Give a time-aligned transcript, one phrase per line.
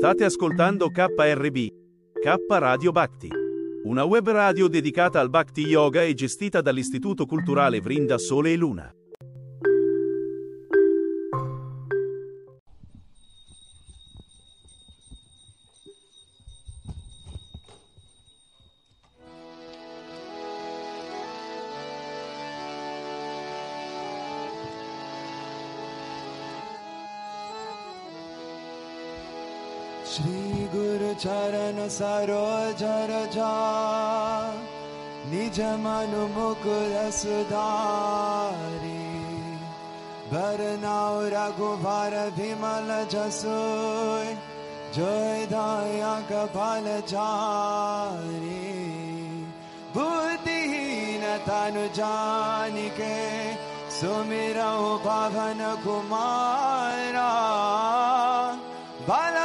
[0.00, 1.56] State ascoltando KRB,
[2.22, 3.28] K Radio Bhakti,
[3.84, 8.90] una web radio dedicata al Bhakti Yoga e gestita dall'Istituto Culturale Vrinda Sole e Luna.
[37.20, 39.08] सुधारी
[40.32, 43.58] बरनाउ रघुबर विमल जसो
[44.94, 48.68] जय दया कपाल चारी
[49.96, 53.16] बुद्धिहीन तनु जानिके
[53.98, 57.30] सुमिरौ पवन कुमारा,
[59.08, 59.36] बल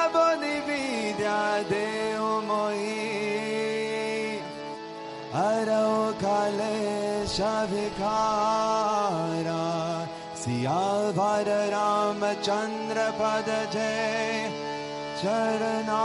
[11.11, 14.49] भर राम रामचन्द्र पद जय
[15.21, 16.03] चरणा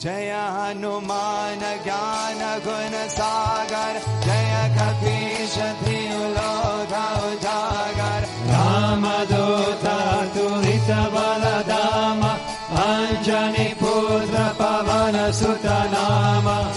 [0.00, 5.54] जय हनुमान ज्ञान गुण सागर। जय कपीश
[7.42, 12.22] जागर। राम दूता तुरित बल धाम
[12.76, 16.70] कपिशिलोधरमत पुत्र पवन सुत नाम।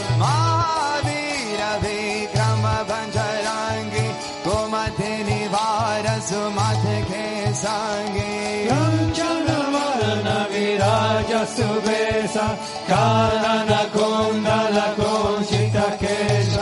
[11.42, 12.34] विराज सुवेश
[12.88, 16.54] कानन कुण्डल कुञ्चित केश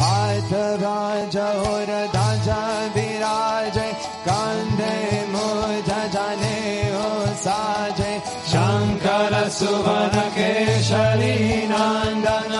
[0.00, 0.50] हाथ
[0.82, 2.62] राज और ध्वजा
[2.96, 3.78] विराज
[4.26, 4.98] कंधे
[5.30, 6.58] मुझ जने
[6.94, 7.08] हो
[7.44, 8.12] साजे
[8.50, 11.36] शङ्कर सुवन केशरी
[11.70, 12.56] नन्दन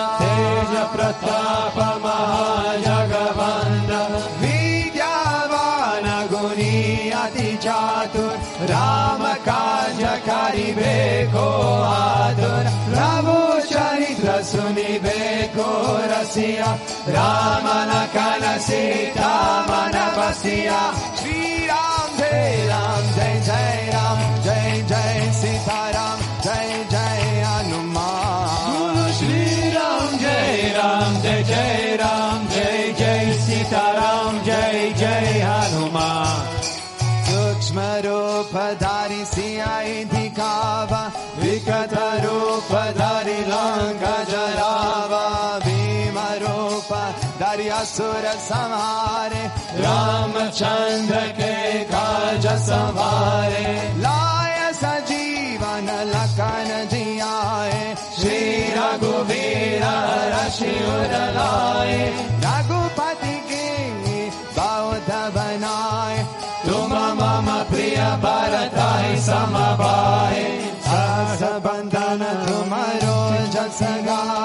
[17.06, 19.32] Ramana Kana Sita
[19.70, 20.82] Manavasiya.
[21.20, 24.20] Sri Ram Jai Ram Jai Jai Ram.
[24.46, 27.22] Jai Jai Sita Ram Jai Jai
[28.72, 29.44] Guru Shri
[29.76, 31.12] Ram Jai Ram.
[31.26, 32.48] Jai Jai Ram.
[32.56, 35.26] Jai Jai Sita Ram Jai Jai
[37.30, 41.04] Sukshma Rupa Dari Siya Idhikava
[41.40, 42.84] Vikata Rupa
[47.86, 49.42] असुर संहारे
[49.78, 51.54] रामचंद्र के
[51.92, 53.66] काज संभारे
[54.02, 57.84] लाय सजीवन लखन जियाए
[58.18, 58.40] श्री
[58.78, 59.86] रघुवीर
[60.34, 62.00] रशिवर लाए
[62.46, 63.70] रघुपति के
[64.58, 66.18] बहुत बनाए
[66.66, 70.44] तुम मम प्रिय भरताई समभाए।
[70.88, 73.18] सास बंधन तुम्हारो
[73.56, 74.45] जस गावे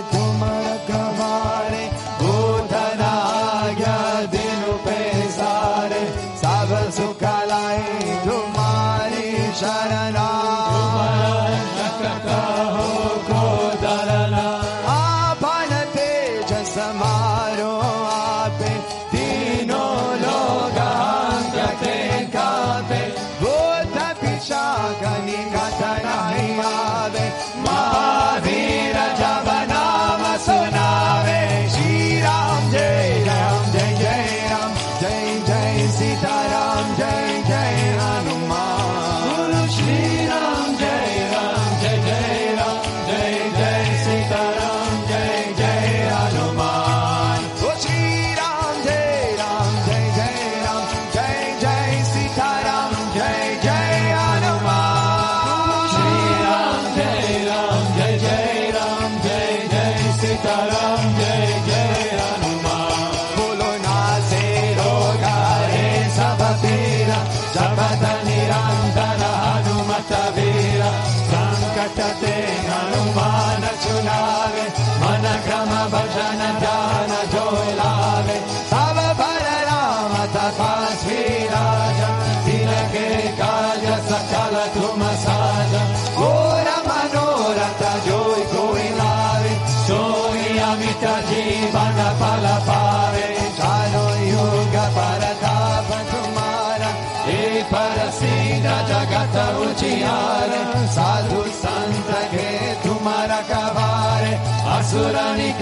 [104.91, 105.53] 空に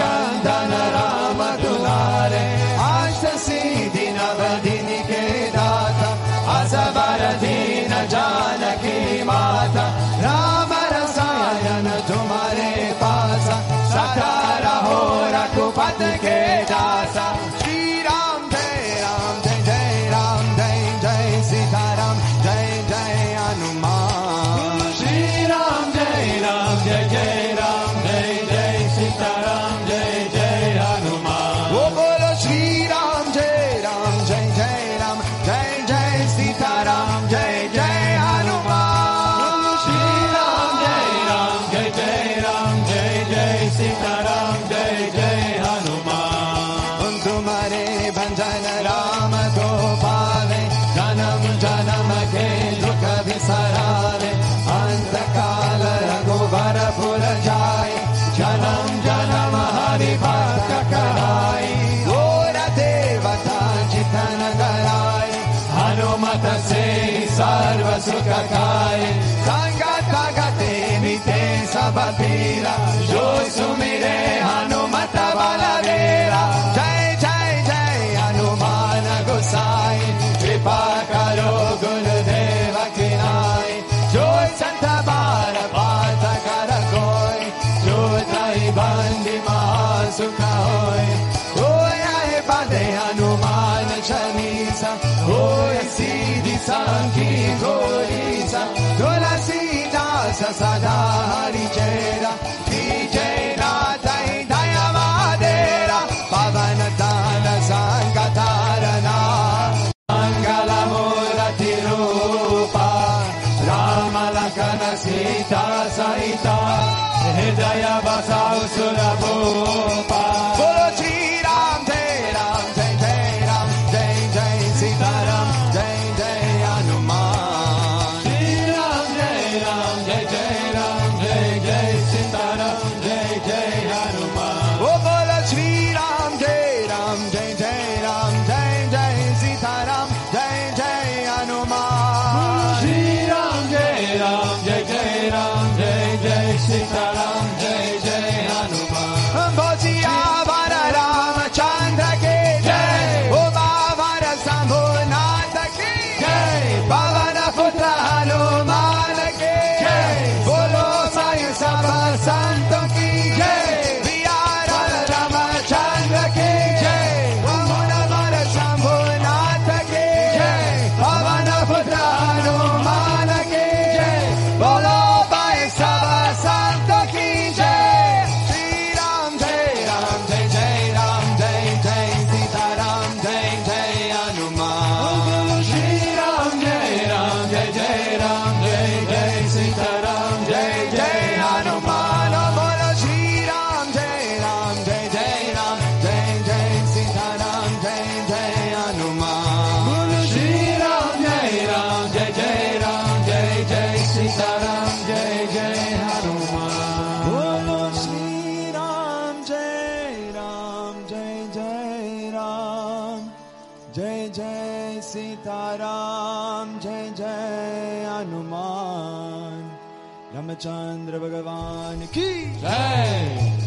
[220.60, 223.58] Ramachandra Bhagavan ki Jai.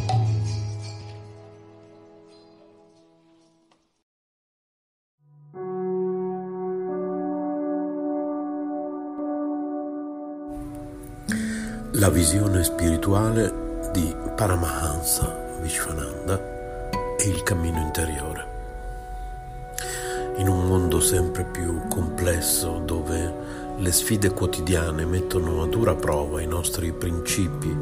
[11.93, 16.39] La visione spirituale di Paramahansa Vishwananda
[17.17, 18.51] e il cammino interiore.
[20.37, 23.42] In un mondo sempre più complesso dove
[23.83, 27.77] le sfide quotidiane mettono a dura prova i nostri principi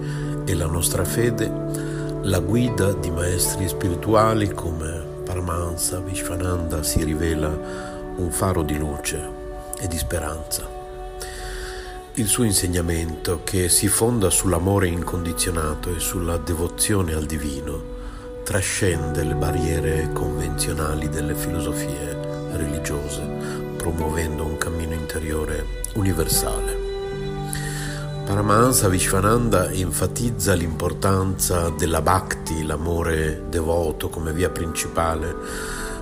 [0.47, 1.53] e la nostra fede,
[2.23, 7.49] la guida di maestri spirituali come Paramahansa Vishwananda si rivela
[8.17, 9.21] un faro di luce
[9.79, 10.67] e di speranza.
[12.15, 17.99] Il suo insegnamento, che si fonda sull'amore incondizionato e sulla devozione al divino,
[18.43, 22.17] trascende le barriere convenzionali delle filosofie
[22.53, 26.89] religiose, promuovendo un cammino interiore universale.
[28.25, 35.35] Paramahansa Vishwananda enfatizza l'importanza della bhakti, l'amore devoto, come via principale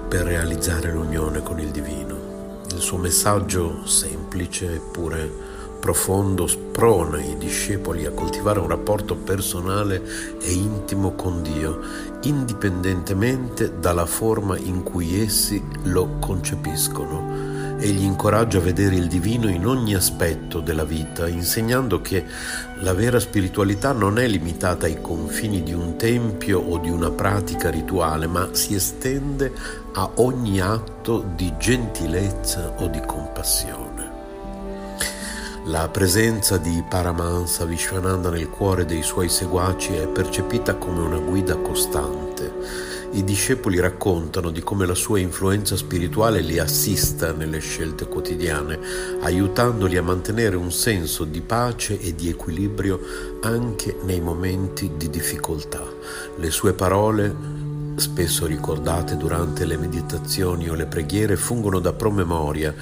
[0.07, 2.67] per realizzare l'unione con il divino.
[2.71, 5.47] Il suo messaggio semplice eppure
[5.81, 10.03] profondo sprona i discepoli a coltivare un rapporto personale
[10.38, 11.81] e intimo con Dio,
[12.25, 17.48] indipendentemente dalla forma in cui essi lo concepiscono.
[17.80, 22.25] Egli incoraggia a vedere il divino in ogni aspetto della vita, insegnando che
[22.80, 27.70] la vera spiritualità non è limitata ai confini di un tempio o di una pratica
[27.70, 29.52] rituale, ma si estende
[29.92, 34.16] a ogni atto di gentilezza o di compassione.
[35.66, 41.56] La presenza di Paramahansa Vishwananda nel cuore dei suoi seguaci è percepita come una guida
[41.56, 42.88] costante.
[43.11, 48.79] I discepoli raccontano di come la sua influenza spirituale li assista nelle scelte quotidiane,
[49.21, 53.00] aiutandoli a mantenere un senso di pace e di equilibrio
[53.41, 55.83] anche nei momenti di difficoltà.
[56.37, 57.35] Le sue parole
[57.99, 62.75] spesso ricordate durante le meditazioni o le preghiere, fungono da promemoria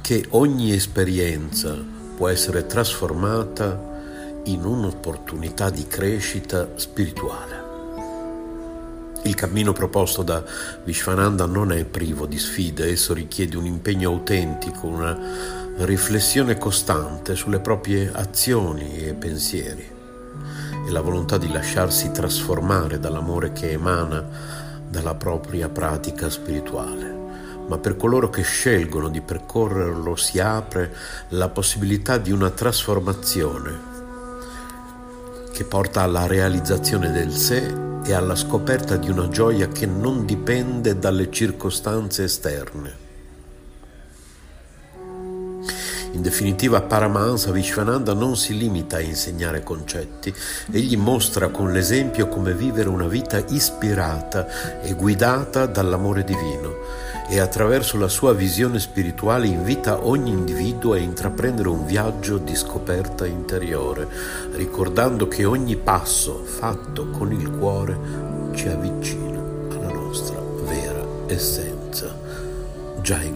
[0.00, 1.76] che ogni esperienza
[2.16, 3.90] può essere trasformata
[4.44, 7.61] in un'opportunità di crescita spirituale.
[9.24, 10.42] Il cammino proposto da
[10.82, 15.16] Vishwananda non è privo di sfide, esso richiede un impegno autentico, una
[15.76, 19.88] riflessione costante sulle proprie azioni e pensieri.
[20.86, 24.24] E la volontà di lasciarsi trasformare dall'amore che emana
[24.88, 27.20] dalla propria pratica spirituale.
[27.68, 30.92] Ma per coloro che scelgono di percorrerlo si apre
[31.28, 33.90] la possibilità di una trasformazione
[35.52, 40.98] che porta alla realizzazione del sé e alla scoperta di una gioia che non dipende
[40.98, 43.01] dalle circostanze esterne.
[46.12, 50.32] In definitiva, Paramahansa Vishwananda non si limita a insegnare concetti,
[50.70, 56.76] egli mostra con l'esempio come vivere una vita ispirata e guidata dall'amore divino
[57.30, 63.24] e attraverso la sua visione spirituale invita ogni individuo a intraprendere un viaggio di scoperta
[63.24, 64.06] interiore,
[64.52, 67.98] ricordando che ogni passo fatto con il cuore
[68.54, 69.40] ci avvicina
[69.70, 72.14] alla nostra vera essenza.
[73.00, 73.32] Jai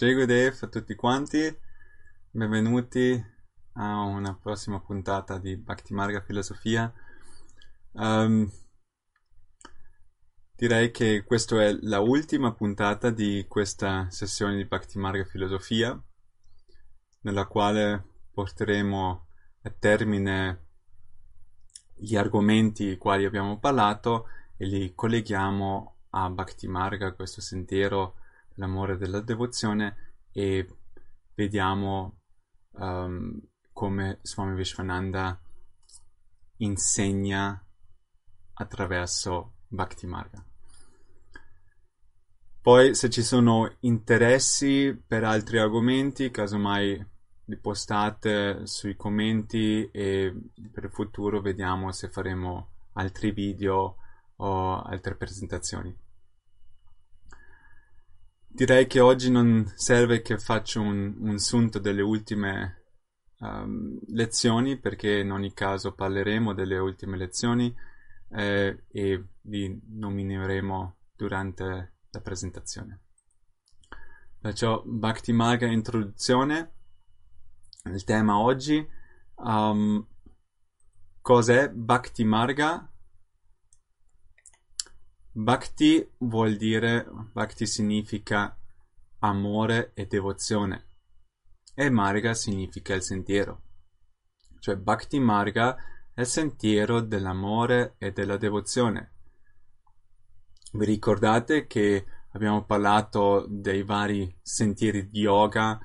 [0.00, 1.58] Jai Gurudev a tutti quanti,
[2.30, 3.20] benvenuti
[3.72, 6.94] a una prossima puntata di Bhakti Marga Filosofia.
[7.94, 8.48] Um,
[10.54, 16.00] direi che questa è la ultima puntata di questa sessione di Bhakti Marga Filosofia,
[17.22, 19.26] nella quale porteremo
[19.62, 20.66] a termine
[21.92, 24.26] gli argomenti i quali abbiamo parlato
[24.56, 28.14] e li colleghiamo a Bhakti Marga, questo sentiero
[28.58, 30.68] dell'amore e della devozione e
[31.34, 32.18] vediamo
[32.72, 33.40] um,
[33.72, 35.40] come Swami Vishwananda
[36.56, 37.64] insegna
[38.54, 40.44] attraverso Bhakti Marga.
[42.60, 47.06] Poi se ci sono interessi per altri argomenti, casomai
[47.44, 50.34] li postate sui commenti e
[50.70, 53.96] per il futuro vediamo se faremo altri video
[54.36, 55.96] o altre presentazioni.
[58.50, 62.78] Direi che oggi non serve che faccia un, un sunto delle ultime
[63.40, 67.72] um, lezioni perché in ogni caso parleremo delle ultime lezioni
[68.30, 73.02] eh, e li nomineremo durante la presentazione.
[74.40, 76.72] Perciò Bhakti Marga introduzione,
[77.84, 78.86] il tema oggi,
[79.36, 80.06] um,
[81.20, 82.90] cos'è Bhakti Marga?
[85.40, 88.58] Bhakti vuol dire, Bhakti significa
[89.20, 90.86] amore e devozione
[91.76, 93.62] e Marga significa il sentiero.
[94.58, 95.76] Cioè Bhakti Marga
[96.12, 99.12] è il sentiero dell'amore e della devozione.
[100.72, 105.78] Vi ricordate che abbiamo parlato dei vari sentieri di yoga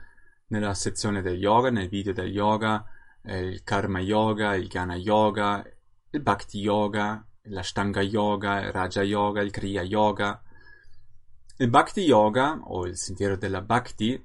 [0.47, 2.83] nella sezione del yoga, nel video del yoga,
[3.21, 5.63] eh, il karma yoga, il jnana yoga,
[6.09, 10.41] il bhakti yoga, l'ashtanga yoga, il raja yoga, il kriya yoga.
[11.57, 14.21] Il bhakti yoga o il sentiero della bhakti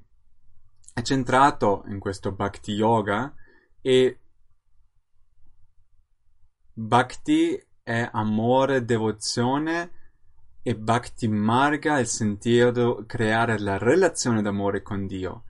[0.95, 3.33] è centrato in questo bhakti yoga
[3.81, 4.19] e
[6.73, 9.93] bhakti è amore, devozione
[10.69, 15.45] e Bhakti Marga è il sentiero creare la relazione d'amore con Dio.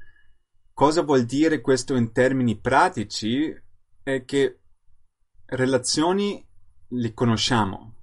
[0.72, 3.52] Cosa vuol dire questo in termini pratici?
[4.00, 4.60] È che
[5.46, 6.47] relazioni
[6.88, 7.94] li conosciamo.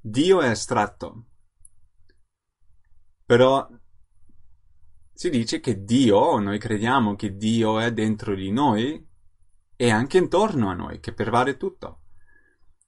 [0.00, 1.26] Dio è astratto.
[3.24, 3.68] Però
[5.12, 9.08] si dice che Dio, noi crediamo che Dio è dentro di noi
[9.76, 12.00] e anche intorno a noi, che pervade tutto.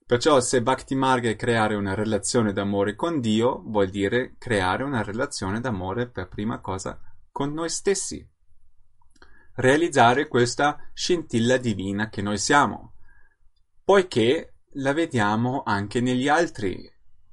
[0.04, 5.02] Perciò se Bhakti Marga è creare una relazione d'amore con Dio, vuol dire creare una
[5.02, 7.00] relazione d'amore per prima cosa
[7.32, 8.24] con noi stessi.
[9.54, 12.94] Realizzare questa scintilla divina che noi siamo,
[13.82, 16.90] poiché la vediamo anche negli altri,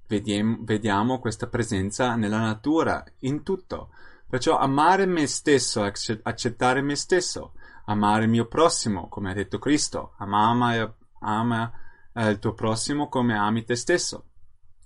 [0.07, 3.89] vediamo, vediamo questa presenza nella natura, in tutto.
[4.27, 7.53] Perciò amare me stesso, accettare me stesso,
[7.85, 11.71] amare il mio prossimo, come ha detto Cristo, ama, ama
[12.13, 14.29] eh, il tuo prossimo come ami te stesso.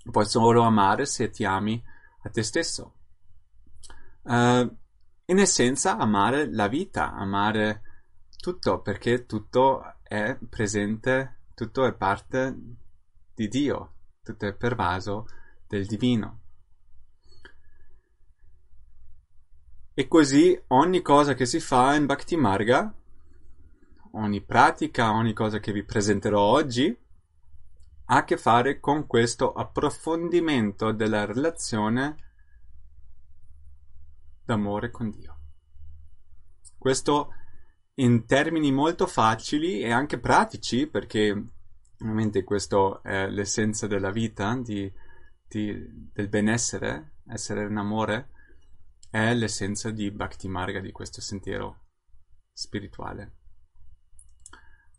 [0.10, 1.82] Puoi solo amare se ti ami
[2.24, 2.94] a te stesso.
[4.24, 4.76] Uh,
[5.26, 7.82] in essenza, amare la vita, amare
[8.38, 12.56] tutto, perché tutto è presente, tutto è parte
[13.34, 15.26] di Dio, tutto è pervaso
[15.68, 16.42] del divino.
[19.96, 22.94] E così ogni cosa che si fa in Bhakti Marga,
[24.12, 26.96] ogni pratica, ogni cosa che vi presenterò oggi,
[28.06, 32.18] ha a che fare con questo approfondimento della relazione
[34.46, 35.40] d'amore con Dio.
[36.78, 37.32] Questo
[38.00, 41.32] in termini molto facili e anche pratici, perché
[42.00, 44.92] ovviamente questo è l'essenza della vita, di,
[45.48, 48.30] di, del benessere, essere in amore,
[49.10, 51.86] è l'essenza di Bhakti Marga, di questo sentiero
[52.52, 53.36] spirituale.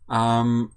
[0.07, 0.69] Um,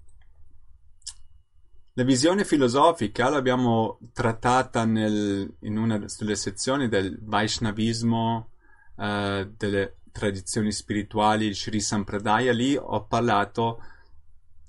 [1.94, 8.50] la visione filosofica l'abbiamo trattata nel, in una delle sezioni del Vaishnavismo,
[8.96, 12.52] eh, delle tradizioni spirituali, il Sri Sampradaya.
[12.52, 13.82] Lì ho parlato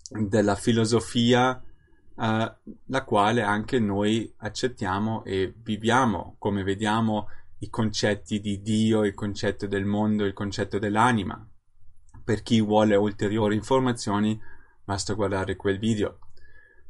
[0.10, 1.62] della filosofia
[2.16, 7.28] eh, la quale anche noi accettiamo e viviamo, come vediamo
[7.60, 11.48] i concetti di Dio, il concetto del mondo, il concetto dell'anima.
[12.24, 14.40] Per chi vuole ulteriori informazioni,
[14.84, 16.20] basta guardare quel video.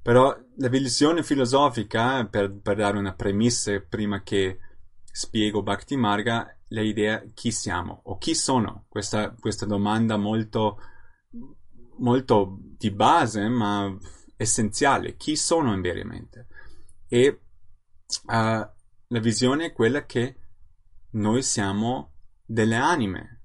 [0.01, 4.59] Però la visione filosofica, per, per dare una premessa prima che
[5.15, 8.85] spiego Bhakti Marga, l'idea chi siamo o chi sono.
[8.89, 10.79] Questa, questa domanda molto,
[11.99, 13.95] molto di base, ma
[14.35, 15.15] essenziale.
[15.15, 16.47] Chi sono veramente?
[17.07, 17.41] E
[18.23, 20.35] uh, la visione è quella che
[21.11, 23.41] noi siamo delle anime.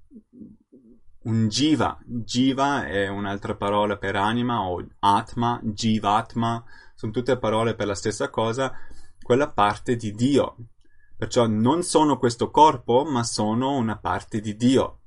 [1.21, 1.99] Un jiva.
[2.03, 8.31] Jiva è un'altra parola per anima o atma, jivatma, sono tutte parole per la stessa
[8.31, 8.73] cosa,
[9.21, 10.55] quella parte di Dio.
[11.19, 15.01] Perciò non sono questo corpo, ma sono una parte di Dio.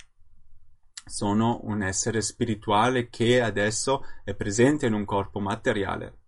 [1.07, 6.19] Sono un essere spirituale che adesso è presente in un corpo materiale.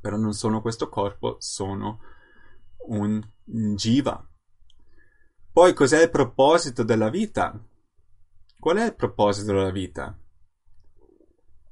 [0.00, 1.98] Però non sono questo corpo, sono
[2.86, 4.24] un jiva.
[5.50, 7.60] Poi cos'è il proposito della vita?
[8.60, 10.16] Qual è il proposito della vita?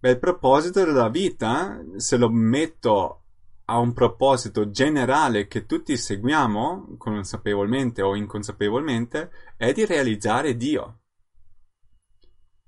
[0.01, 3.24] Beh, il proposito della vita, se lo metto
[3.67, 11.01] a un proposito generale che tutti seguiamo, consapevolmente o inconsapevolmente, è di realizzare Dio.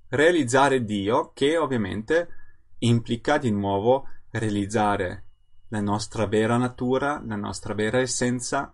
[0.09, 2.29] Realizzare Dio che ovviamente
[2.79, 5.25] implica di nuovo realizzare
[5.69, 8.73] la nostra vera natura, la nostra vera essenza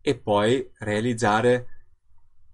[0.00, 1.66] e poi realizzare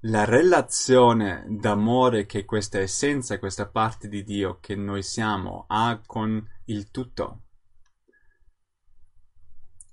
[0.07, 6.46] la relazione d'amore che questa essenza, questa parte di Dio che noi siamo ha con
[6.66, 7.43] il tutto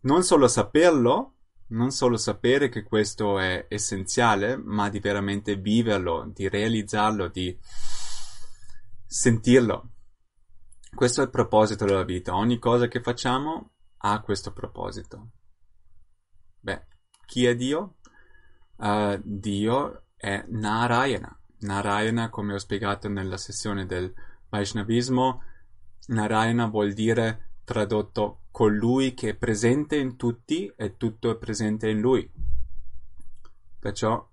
[0.01, 1.35] non solo saperlo,
[1.67, 7.57] non solo sapere che questo è essenziale, ma di veramente viverlo, di realizzarlo, di
[9.05, 9.91] sentirlo.
[10.93, 12.35] Questo è il proposito della vita.
[12.35, 15.29] Ogni cosa che facciamo ha questo proposito.
[16.59, 16.85] Beh,
[17.25, 17.97] chi è Dio?
[18.77, 21.35] Uh, Dio è Narayana.
[21.59, 24.13] Narayana, come ho spiegato nella sessione del
[24.49, 25.43] Vaishnavismo,
[26.07, 31.99] Narayana vuol dire tradotto colui che è presente in tutti e tutto è presente in
[31.99, 32.29] lui.
[33.79, 34.29] Perciò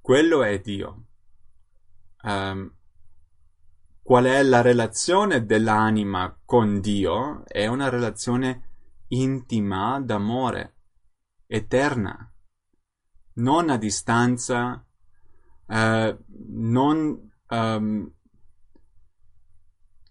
[0.00, 1.06] quello è Dio.
[2.22, 2.74] Um,
[4.02, 7.44] qual è la relazione dell'anima con Dio?
[7.46, 8.70] È una relazione
[9.08, 10.74] intima d'amore,
[11.46, 12.32] eterna,
[13.34, 14.84] non a distanza,
[15.66, 18.12] uh, non um,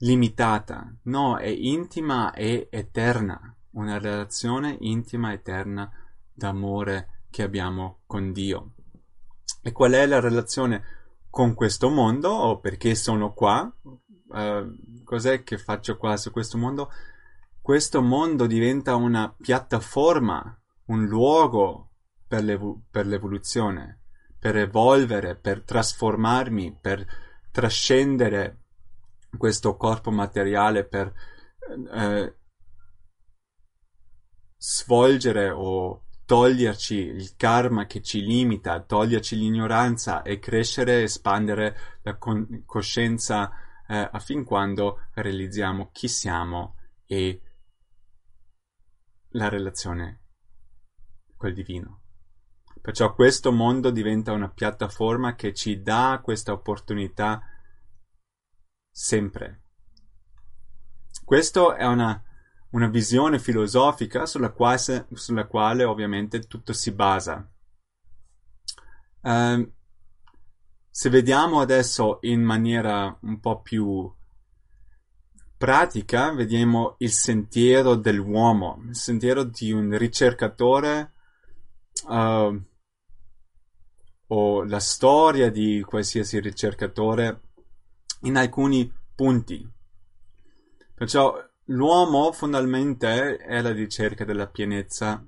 [0.01, 5.91] limitata, no, è intima e eterna, una relazione intima e eterna
[6.33, 8.73] d'amore che abbiamo con Dio.
[9.61, 10.83] E qual è la relazione
[11.29, 13.71] con questo mondo o perché sono qua?
[13.83, 16.89] Uh, cos'è che faccio qua su questo mondo?
[17.61, 21.91] Questo mondo diventa una piattaforma, un luogo
[22.27, 24.01] per, l'evo- per l'evoluzione,
[24.39, 27.05] per evolvere, per trasformarmi, per
[27.51, 28.60] trascendere
[29.37, 31.13] questo corpo materiale per
[31.93, 32.35] eh,
[34.57, 42.63] svolgere o toglierci il karma che ci limita, toglierci l'ignoranza e crescere espandere la con-
[42.65, 43.51] coscienza
[43.87, 47.41] eh, affin quando realizziamo chi siamo e
[49.31, 50.21] la relazione
[51.35, 52.01] col divino.
[52.81, 57.41] Perciò questo mondo diventa una piattaforma che ci dà questa opportunità
[58.91, 59.61] sempre.
[61.23, 62.21] Questa è una,
[62.71, 67.49] una visione filosofica sulla quale, sulla quale, ovviamente tutto si basa.
[69.21, 69.71] Uh,
[70.89, 74.13] se vediamo adesso in maniera un po' più
[75.57, 81.13] pratica, vediamo il sentiero dell'uomo, il sentiero di un ricercatore
[82.07, 82.61] uh,
[84.27, 87.50] o la storia di qualsiasi ricercatore
[88.21, 89.67] in alcuni punti.
[90.93, 95.25] Perciò l'uomo fondamentalmente è la ricerca della pienezza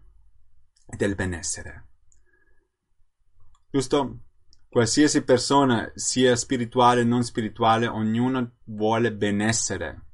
[0.86, 1.88] e del benessere.
[3.72, 4.20] Giusto?
[4.70, 10.06] Qualsiasi persona, sia spirituale o non spirituale, ognuno vuole benessere.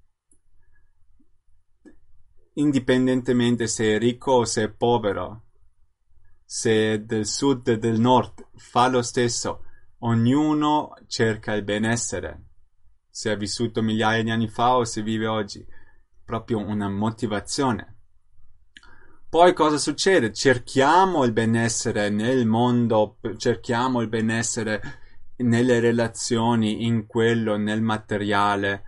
[2.53, 5.45] Indipendentemente se è ricco o se è povero,
[6.43, 9.63] se è del sud o del nord, fa lo stesso.
[9.99, 12.48] Ognuno cerca il benessere
[13.09, 15.65] se ha vissuto migliaia di anni fa o se vive oggi.
[16.23, 17.95] Proprio una motivazione.
[19.29, 20.33] Poi cosa succede?
[20.33, 24.81] Cerchiamo il benessere nel mondo, cerchiamo il benessere
[25.37, 28.83] nelle relazioni, in quello, nel materiale,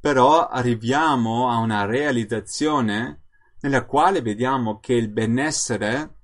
[0.00, 3.22] però arriviamo a una realizzazione
[3.60, 6.16] nella quale vediamo che il benessere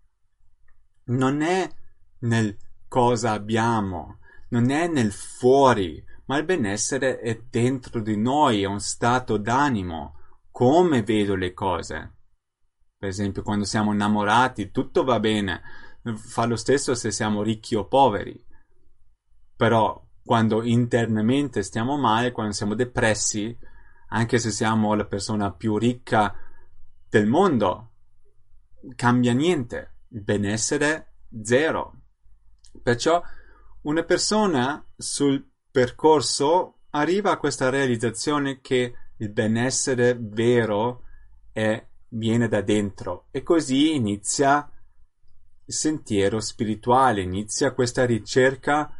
[1.04, 1.68] non è
[2.20, 2.56] nel
[2.88, 8.78] cosa abbiamo, non è nel fuori, ma il benessere è dentro di noi, è un
[8.78, 10.14] stato d'animo,
[10.52, 12.18] come vedo le cose.
[12.96, 15.60] Per esempio, quando siamo innamorati, tutto va bene,
[16.14, 18.46] fa lo stesso se siamo ricchi o poveri.
[19.56, 23.58] Però quando internamente stiamo male, quando siamo depressi,
[24.10, 26.32] anche se siamo la persona più ricca
[27.08, 27.94] del mondo,
[28.94, 29.96] cambia niente.
[30.06, 32.02] Benessere zero.
[32.80, 33.20] Perciò
[33.82, 41.04] una persona sul percorso arriva a questa realizzazione che il benessere vero
[41.52, 44.68] è, viene da dentro e così inizia
[45.64, 48.92] il sentiero spirituale, inizia questa ricerca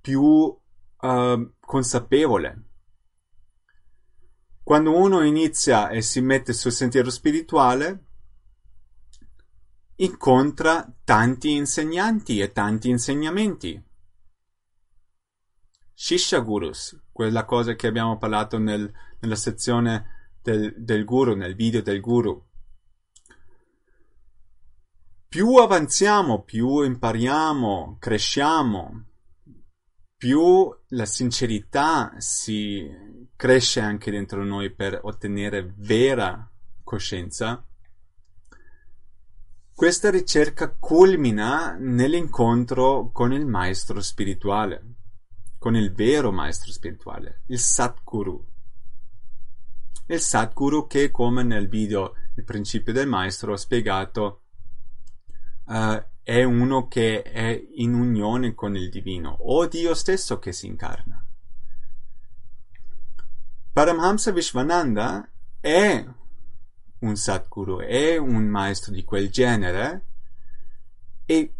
[0.00, 2.62] più uh, consapevole.
[4.64, 8.06] Quando uno inizia e si mette sul sentiero spirituale,
[9.96, 13.90] incontra tanti insegnanti e tanti insegnamenti.
[15.94, 21.82] Shisha Gurus, quella cosa che abbiamo parlato nel, nella sezione del, del guru, nel video
[21.82, 22.44] del guru.
[25.28, 29.06] Più avanziamo, più impariamo, cresciamo,
[30.16, 32.86] più la sincerità si
[33.34, 36.50] cresce anche dentro noi per ottenere vera
[36.84, 37.64] coscienza,
[39.74, 44.91] questa ricerca culmina nell'incontro con il maestro spirituale,
[45.62, 48.44] con il vero maestro spirituale, il Satguru.
[50.06, 54.42] Il Satguru che, come nel video Il principio del maestro ho spiegato,
[55.66, 60.66] uh, è uno che è in unione con il divino, o Dio stesso che si
[60.66, 61.24] incarna.
[63.72, 66.04] Paramhamsa Vishwananda è
[66.98, 70.06] un Satguru, è un maestro di quel genere
[71.24, 71.54] e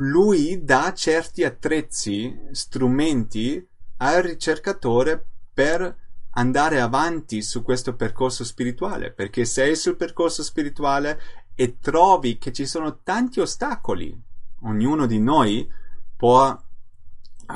[0.00, 3.66] lui dà certi attrezzi, strumenti
[3.98, 5.96] al ricercatore per
[6.32, 11.20] andare avanti su questo percorso spirituale, perché sei sul percorso spirituale
[11.54, 14.18] e trovi che ci sono tanti ostacoli,
[14.62, 15.68] ognuno di noi
[16.16, 16.58] può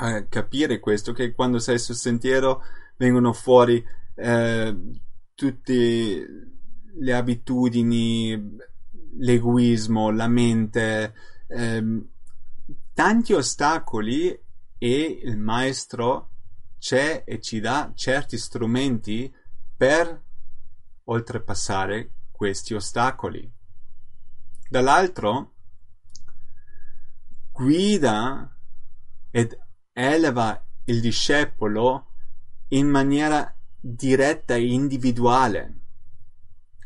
[0.03, 2.61] eh, capire questo, che quando sei sul sentiero
[2.97, 4.77] vengono fuori eh,
[5.33, 6.27] tutte
[6.97, 8.55] le abitudini,
[9.17, 11.13] l'egoismo, la mente,
[11.47, 12.09] ehm,
[12.95, 14.29] tanti ostacoli
[14.77, 16.29] e il maestro
[16.79, 19.31] c'è e ci dà certi strumenti
[19.75, 20.23] per
[21.03, 23.51] oltrepassare questi ostacoli.
[24.69, 25.55] Dall'altro,
[27.51, 28.57] guida
[29.29, 29.59] ed
[29.91, 32.11] eleva il discepolo
[32.69, 35.74] in maniera diretta e individuale.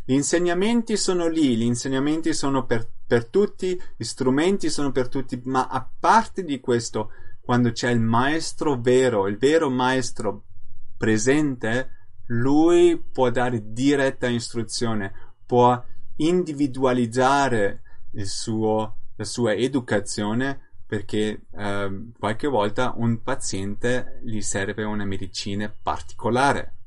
[0.09, 5.39] Gli insegnamenti sono lì, gli insegnamenti sono per, per tutti, gli strumenti sono per tutti,
[5.43, 10.45] ma a parte di questo, quando c'è il maestro vero, il vero maestro
[10.97, 15.13] presente, lui può dare diretta istruzione,
[15.45, 15.79] può
[16.15, 17.83] individualizzare
[18.23, 26.77] suo, la sua educazione perché eh, qualche volta un paziente gli serve una medicina particolare.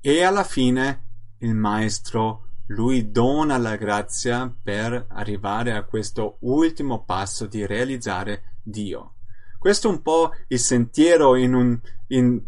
[0.00, 1.10] E alla fine
[1.42, 9.14] il maestro lui dona la grazia per arrivare a questo ultimo passo di realizzare Dio.
[9.58, 11.78] Questo è un po' il sentiero in, un,
[12.08, 12.40] in,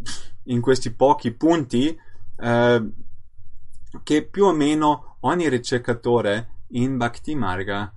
[0.44, 1.96] in questi pochi punti
[2.36, 2.92] eh,
[4.02, 7.92] che più o meno ogni ricercatore in Bhakti Marga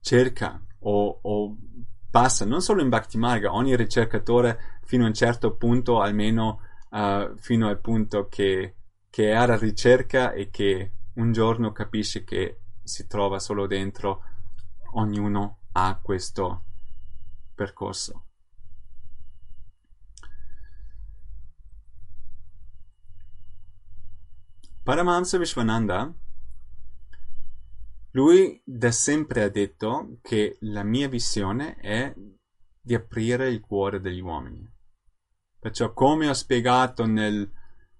[0.00, 1.56] cerca o, o
[2.10, 7.36] passa, non solo in Bhakti Marga, ogni ricercatore fino a un certo punto, almeno uh,
[7.36, 8.75] fino al punto che,
[9.16, 14.22] che è alla ricerca e che un giorno capisce che si trova solo dentro,
[14.92, 16.64] ognuno ha questo
[17.54, 18.26] percorso.
[24.82, 26.14] Paramahamsa Vishwananda
[28.10, 32.14] lui da sempre ha detto che la mia visione è
[32.82, 34.70] di aprire il cuore degli uomini.
[35.58, 37.50] Perciò, come ho spiegato nel,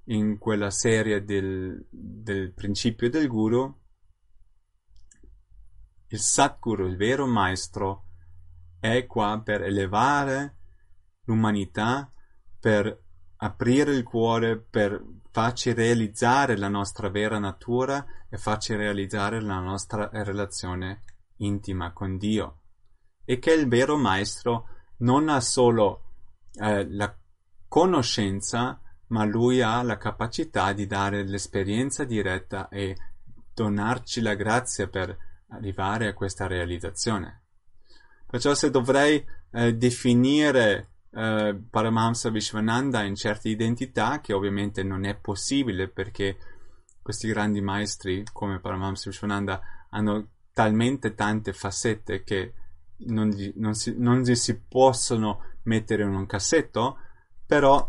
[0.06, 3.74] in quella serie del, del principio del guru,
[6.08, 8.04] il Satguru, il vero maestro,
[8.78, 10.56] è qua per elevare
[11.24, 12.12] l'umanità,
[12.60, 13.02] per
[13.38, 20.08] aprire il cuore, per farci realizzare la nostra vera natura e farci realizzare la nostra
[20.12, 21.02] relazione
[21.38, 22.62] intima con Dio.
[23.24, 26.12] E che il vero maestro non ha solo
[26.54, 27.14] eh, la
[27.68, 32.96] conoscenza, ma lui ha la capacità di dare l'esperienza diretta e
[33.54, 35.16] donarci la grazia per
[35.48, 37.42] arrivare a questa realizzazione.
[38.26, 45.16] Perciò se dovrei eh, definire eh, Paramahamsa Vishwananda in certe identità, che ovviamente non è
[45.16, 46.36] possibile perché
[47.00, 52.52] questi grandi maestri come Paramahamsa Vishwananda hanno talmente tante facette che
[52.98, 56.98] non, non, si, non si possono mettere in un cassetto,
[57.46, 57.88] però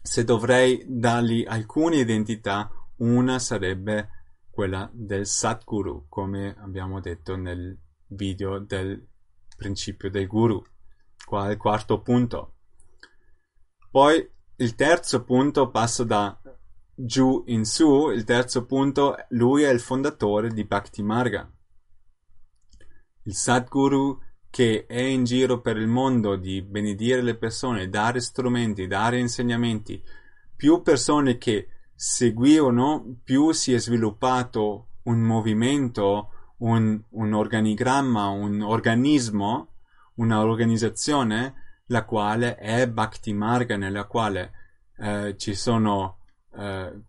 [0.00, 4.10] se dovrei dargli alcune identità, una sarebbe
[4.50, 9.06] quella del Satguru, come abbiamo detto nel video del
[9.56, 10.62] principio del guru.
[11.24, 12.54] Qua è il quarto punto.
[13.90, 16.40] Poi il terzo punto passa da
[16.94, 18.10] giù in su.
[18.10, 21.50] Il terzo punto, lui è il fondatore di Bhakti Marga.
[23.22, 24.18] Il Sadguru
[24.50, 30.02] che è in giro per il mondo di benedire le persone, dare strumenti, dare insegnamenti.
[30.56, 39.74] Più persone che seguivano, più si è sviluppato un movimento, un, un organigramma, un organismo,
[40.14, 44.52] una organizzazione, la quale è Bhakti Marga, nella quale
[44.96, 46.18] eh, ci sono
[46.56, 47.00] eh,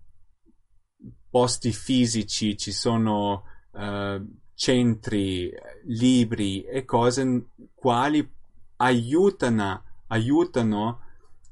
[1.29, 4.21] posti fisici, ci sono eh,
[4.59, 5.49] centri,
[5.85, 8.29] libri e cose quali
[8.75, 10.99] aiutano, aiutano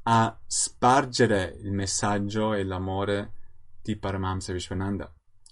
[0.03, 3.31] a spargere il messaggio e l'amore
[3.81, 5.09] di Paramahamsa Vishwananda.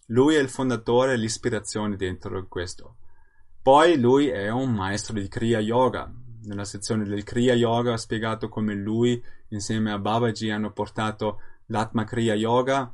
[0.08, 2.98] Lui è il fondatore e l'ispirazione dentro questo.
[3.62, 6.14] Poi lui è un maestro di Kriya Yoga.
[6.44, 12.04] Nella sezione del Kriya Yoga ha spiegato come lui insieme a Babaji hanno portato l'Atma
[12.04, 12.94] Kriya Yoga.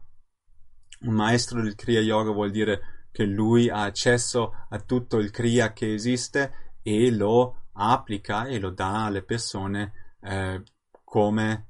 [1.00, 5.74] Un maestro del Kriya Yoga vuol dire che lui ha accesso a tutto il Kriya
[5.74, 10.64] che esiste e lo applica e lo dà alle persone eh,
[11.04, 11.68] come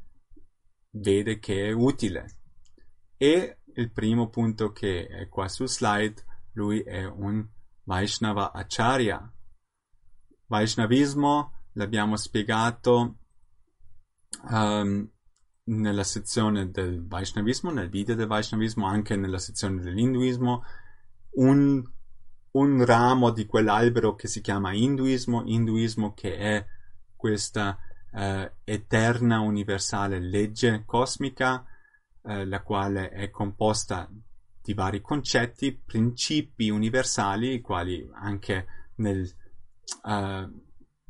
[0.92, 2.38] vede che è utile.
[3.18, 6.24] E il primo punto che è qua sul slide,
[6.54, 7.48] lui è un
[7.84, 9.32] Vaishnava Acharya.
[10.48, 13.18] Vaishnavismo l'abbiamo spiegato
[14.50, 15.10] um,
[15.64, 20.64] nella sezione del Vaishnavismo, nel video del Vaishnavismo, anche nella sezione dell'Induismo,
[21.34, 21.84] un,
[22.52, 26.66] un ramo di quell'albero che si chiama Induismo, Induismo che è
[27.16, 27.78] questa
[28.14, 31.66] eh, eterna universale legge cosmica
[32.24, 34.10] eh, la quale è composta
[34.62, 39.28] di vari concetti, principi universali, i quali anche nel,
[40.04, 40.62] uh,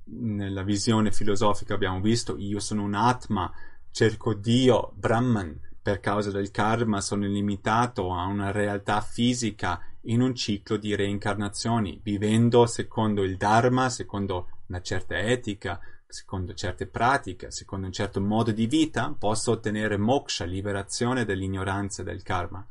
[0.05, 3.51] nella visione filosofica abbiamo visto, io sono un Atma,
[3.91, 10.33] cerco Dio, Brahman, per causa del karma sono limitato a una realtà fisica in un
[10.33, 17.85] ciclo di reincarnazioni, vivendo secondo il Dharma, secondo una certa etica, secondo certe pratiche, secondo
[17.87, 22.65] un certo modo di vita, posso ottenere moksha, liberazione dall'ignoranza e del karma.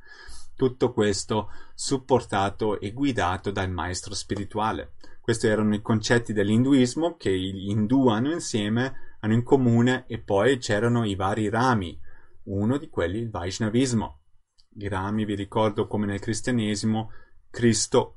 [0.55, 4.93] Tutto questo supportato e guidato dal maestro spirituale.
[5.21, 10.59] Questi erano i concetti dell'induismo che gli indù hanno insieme, hanno in comune e poi
[10.59, 11.99] c'erano i vari rami.
[12.45, 14.20] Uno di quelli il Vaishnavismo.
[14.77, 17.11] I rami, vi ricordo come nel cristianesimo,
[17.51, 18.15] Cristo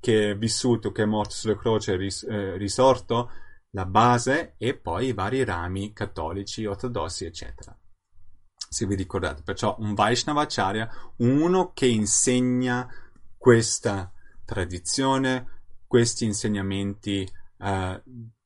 [0.00, 3.30] che è vissuto, che è morto sulla croce, ris- eh, risorto,
[3.70, 7.74] la base e poi i vari rami cattolici, ortodossi, eccetera.
[8.68, 12.86] Se vi ricordate, perciò un Vaishnavacharya, uno che insegna
[13.36, 14.12] questa
[14.44, 17.26] tradizione, questi insegnamenti,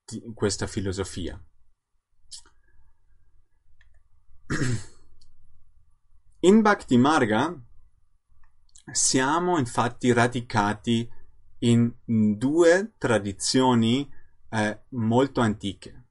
[0.04, 1.42] di, questa filosofia.
[6.42, 7.52] In Bhakti Marga
[8.92, 11.10] siamo infatti radicati
[11.62, 14.08] in due tradizioni
[14.50, 16.10] eh, molto antiche.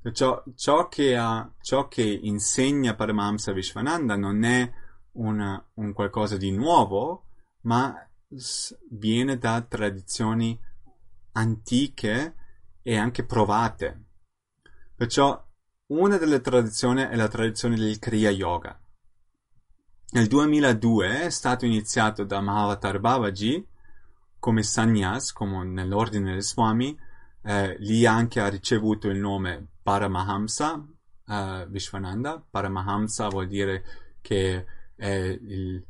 [0.00, 4.72] Perciò ciò che, ha, ciò che insegna Paramahamsa Vishwananda non è
[5.14, 7.24] una, un qualcosa di nuovo,
[7.62, 7.96] ma
[8.90, 10.56] viene da tradizioni
[11.32, 12.36] antiche
[12.80, 14.04] e anche provate.
[14.94, 15.44] Perciò
[15.86, 18.76] una delle tradizioni è la tradizione del Kriya Yoga.
[20.14, 23.66] Nel 2002 è stato iniziato da Mahavatar Babaji
[24.38, 26.94] come sannyas, come nell'ordine del Swami,
[27.42, 30.86] eh, lì anche ha ricevuto il nome Paramahamsa
[31.26, 32.44] eh, Vishwananda.
[32.46, 33.84] Paramahamsa vuol dire
[34.20, 35.82] che è il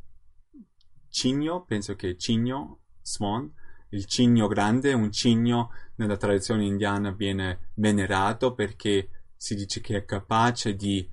[1.08, 3.52] cigno, penso che cigno, swan,
[3.88, 10.04] il cigno grande, un cigno nella tradizione indiana viene venerato perché si dice che è
[10.04, 11.10] capace di,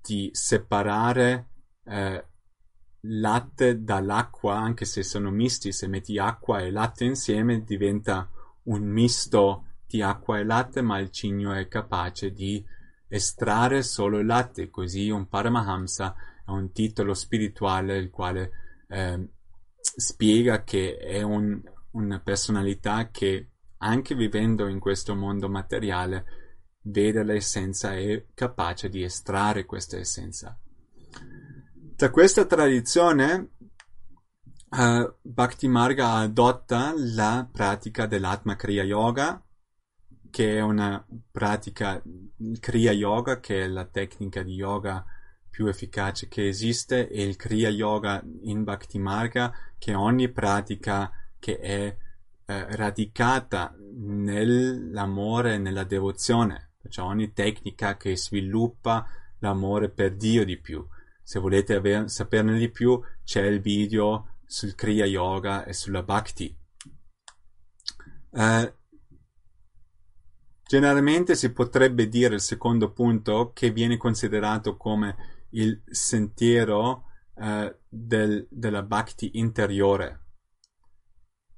[0.00, 1.48] di separare
[1.90, 2.24] eh,
[3.02, 8.28] latte dall'acqua, anche se sono misti, se metti acqua e latte insieme diventa
[8.64, 12.64] un misto di acqua e latte, ma il cigno è capace di
[13.08, 16.14] estrarre solo il latte, così un Paramahamsa
[16.46, 18.50] è un titolo spirituale il quale
[18.88, 19.28] eh,
[19.80, 21.60] spiega che è un,
[21.92, 23.48] una personalità che
[23.78, 26.24] anche vivendo in questo mondo materiale
[26.82, 30.58] vede l'essenza e è capace di estrarre questa essenza.
[32.00, 33.50] Da questa tradizione
[34.70, 39.44] uh, Bhakti Marga adotta la pratica dell'Atma Kriya Yoga,
[40.30, 42.02] che è una pratica
[42.58, 45.04] Kriya Yoga, che è la tecnica di yoga
[45.50, 51.12] più efficace che esiste, e il Kriya Yoga in Bhakti Marga, che è ogni pratica
[51.38, 51.98] che è
[52.46, 56.70] eh, radicata nell'amore e nella devozione.
[56.80, 59.06] Perciò ogni tecnica che sviluppa
[59.40, 60.82] l'amore per Dio di più.
[61.30, 66.52] Se volete aver, saperne di più, c'è il video sul Kriya Yoga e sulla Bhakti.
[68.32, 68.74] Eh,
[70.64, 77.04] generalmente si potrebbe dire il secondo punto che viene considerato come il sentiero
[77.36, 80.24] eh, del, della Bhakti interiore,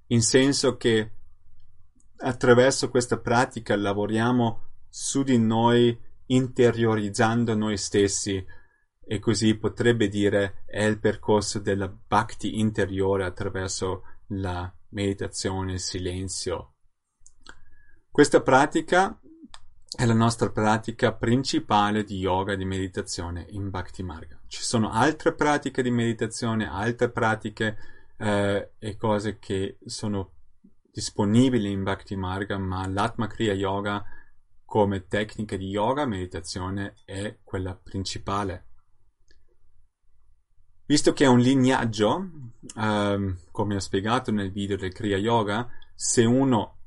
[0.08, 1.12] in senso che
[2.18, 8.60] attraverso questa pratica lavoriamo su di noi interiorizzando noi stessi
[9.04, 16.74] e così potrebbe dire è il percorso della bhakti interiore attraverso la meditazione, il silenzio.
[18.10, 19.18] Questa pratica
[19.94, 24.40] è la nostra pratica principale di yoga, di meditazione in Bhakti Marga.
[24.46, 27.76] Ci sono altre pratiche di meditazione, altre pratiche
[28.16, 30.32] eh, e cose che sono
[30.90, 34.04] disponibili in Bhakti Marga, ma l'Atma Kriya Yoga
[34.64, 38.68] come tecnica di yoga, meditazione è quella principale.
[40.84, 42.30] Visto che è un lignaggio,
[42.74, 46.78] um, come ho spiegato nel video del Kriya Yoga, se uno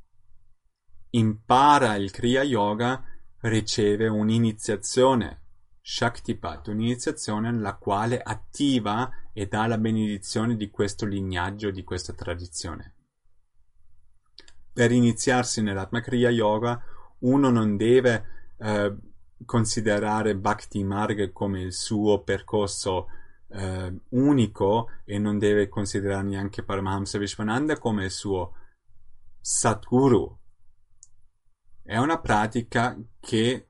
[1.11, 3.03] impara il Kriya Yoga
[3.41, 5.41] riceve un'iniziazione,
[5.81, 12.93] Shaktipat, un'iniziazione nella quale attiva e dà la benedizione di questo lignaggio, di questa tradizione.
[14.73, 16.81] Per iniziarsi nell'Atma Kriya Yoga
[17.19, 18.25] uno non deve
[18.57, 18.95] eh,
[19.45, 23.07] considerare Bhakti Marga come il suo percorso
[23.49, 28.53] eh, unico e non deve considerare neanche Paramahamsa Vishwananda come il suo
[29.39, 30.39] Satguru.
[31.83, 33.69] È una pratica che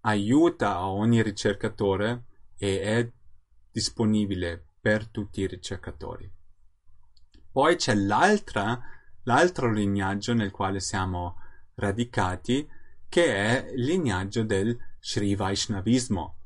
[0.00, 2.24] aiuta ogni ricercatore
[2.56, 3.12] e è
[3.70, 6.30] disponibile per tutti i ricercatori.
[7.50, 11.36] Poi c'è l'altro lignaggio nel quale siamo
[11.74, 12.66] radicati,
[13.08, 16.38] che è il lignaggio del Sri Vaishnavismo.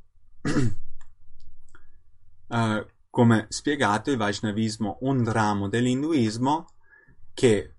[2.48, 6.66] uh, come spiegato, il Vaishnavismo un ramo dell'induismo
[7.32, 7.74] che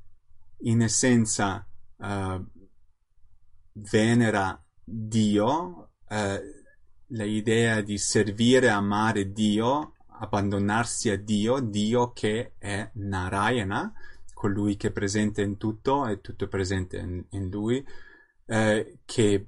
[0.61, 2.45] in essenza uh,
[3.74, 6.39] venera Dio, uh,
[7.07, 13.93] l'idea di servire, amare Dio, abbandonarsi a Dio, Dio che è Narayana,
[14.34, 17.84] colui che è presente in tutto e tutto è presente in, in lui,
[18.45, 19.47] eh, che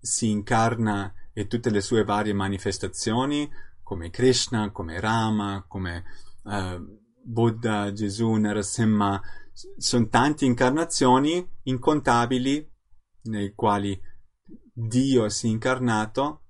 [0.00, 3.50] si incarna e tutte le sue varie manifestazioni,
[3.86, 6.02] come Krishna, come Rama, come
[6.42, 9.22] uh, Buddha, Gesù, Narasimha,
[9.76, 12.68] sono tante incarnazioni incontabili
[13.26, 13.96] nei quali
[14.72, 16.42] Dio si è incarnato,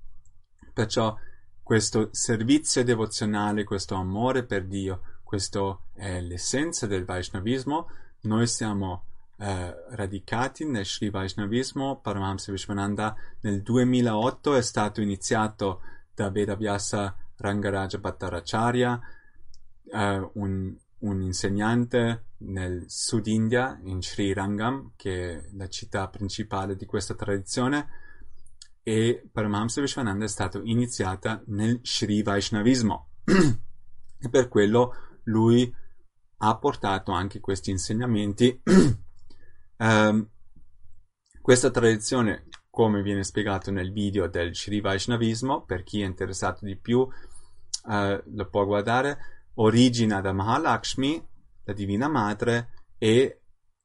[0.72, 1.14] perciò
[1.62, 7.88] questo servizio devozionale, questo amore per Dio, questo è l'essenza del Vaishnavismo,
[8.22, 9.04] noi siamo
[9.36, 15.82] eh, radicati nel Sri Vaishnavismo, Paramahamsa Vishwananda nel 2008 è stato iniziato
[16.14, 19.00] da Vedavyasa Rangaraja Bhattaracharya,
[19.84, 26.76] uh, un, un, insegnante nel Sud India, in Sri Rangam, che è la città principale
[26.76, 27.88] di questa tradizione,
[28.82, 33.08] e Paramahamsa Vishwananda è stato iniziata nel Sri Vaishnavismo.
[33.24, 35.74] e per quello lui
[36.38, 38.62] ha portato anche questi insegnamenti.
[39.78, 40.28] um,
[41.42, 42.46] questa tradizione
[42.76, 47.10] come viene spiegato nel video del Sri Vaishnavismo, per chi è interessato di più uh,
[48.22, 51.26] lo può guardare, origina da Mahalakshmi,
[51.64, 53.40] la Divina Madre, e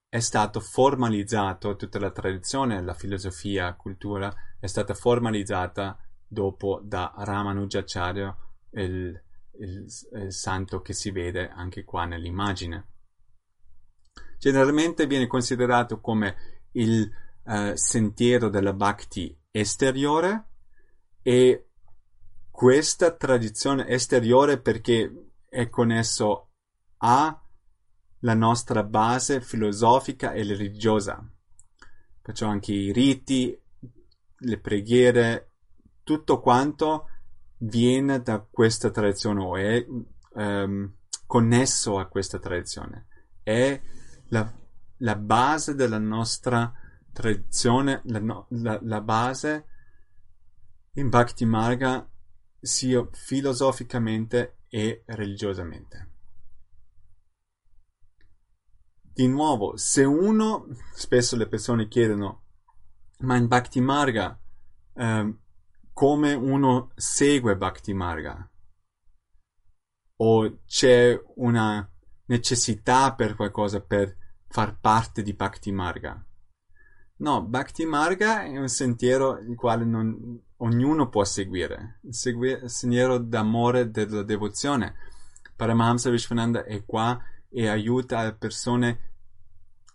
[0.10, 7.14] è stato formalizzato, tutta la tradizione, la filosofia, la cultura, è stata formalizzata dopo da
[7.16, 8.38] Ramanujacharya,
[8.72, 9.24] il,
[9.58, 9.86] il,
[10.16, 12.88] il santo che si vede anche qua nell'immagine.
[14.38, 16.36] Generalmente viene considerato come
[16.74, 17.10] il
[17.46, 20.48] eh, sentiero della bhakti esteriore
[21.22, 21.70] e
[22.50, 26.52] questa tradizione esteriore perché è connesso
[26.98, 27.36] alla
[28.20, 31.28] nostra base filosofica e religiosa.
[32.22, 33.60] Perciò anche i riti,
[34.38, 35.54] le preghiere,
[36.04, 37.08] tutto quanto
[37.58, 39.86] viene da questa tradizione o è
[40.34, 40.94] um,
[41.26, 43.08] connesso a questa tradizione.
[43.42, 43.82] È
[44.28, 44.52] la,
[44.98, 46.72] la base della nostra
[47.22, 49.66] tradizione, la, la, la base
[50.96, 52.06] in Bhakti Marga
[52.60, 56.10] sia filosoficamente e religiosamente.
[59.14, 62.44] Di nuovo, se uno, spesso le persone chiedono,
[63.20, 64.40] ma in Bhakti Marga,
[64.94, 65.36] eh,
[65.94, 68.50] come uno segue Bhakti Marga?
[70.18, 71.88] O c'è una
[72.26, 74.16] necessità per qualcosa per
[74.48, 76.26] far parte di Bhakti Marga.
[77.22, 83.20] No, Bhakti Marga è un sentiero il quale non, ognuno può seguire, il segui- sentiero
[83.20, 84.96] d'amore della devozione.
[85.56, 89.00] Paramahamsa Vishwananda è qua e aiuta le persone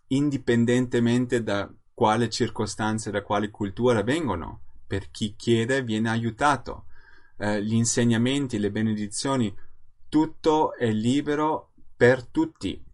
[0.08, 4.60] indipendentemente da quale circostanze, da quale cultura vengono.
[4.86, 6.84] Per chi chiede viene aiutato.
[7.38, 9.52] Eh, gli insegnamenti, le benedizioni,
[10.08, 12.85] tutto è libero per tutti.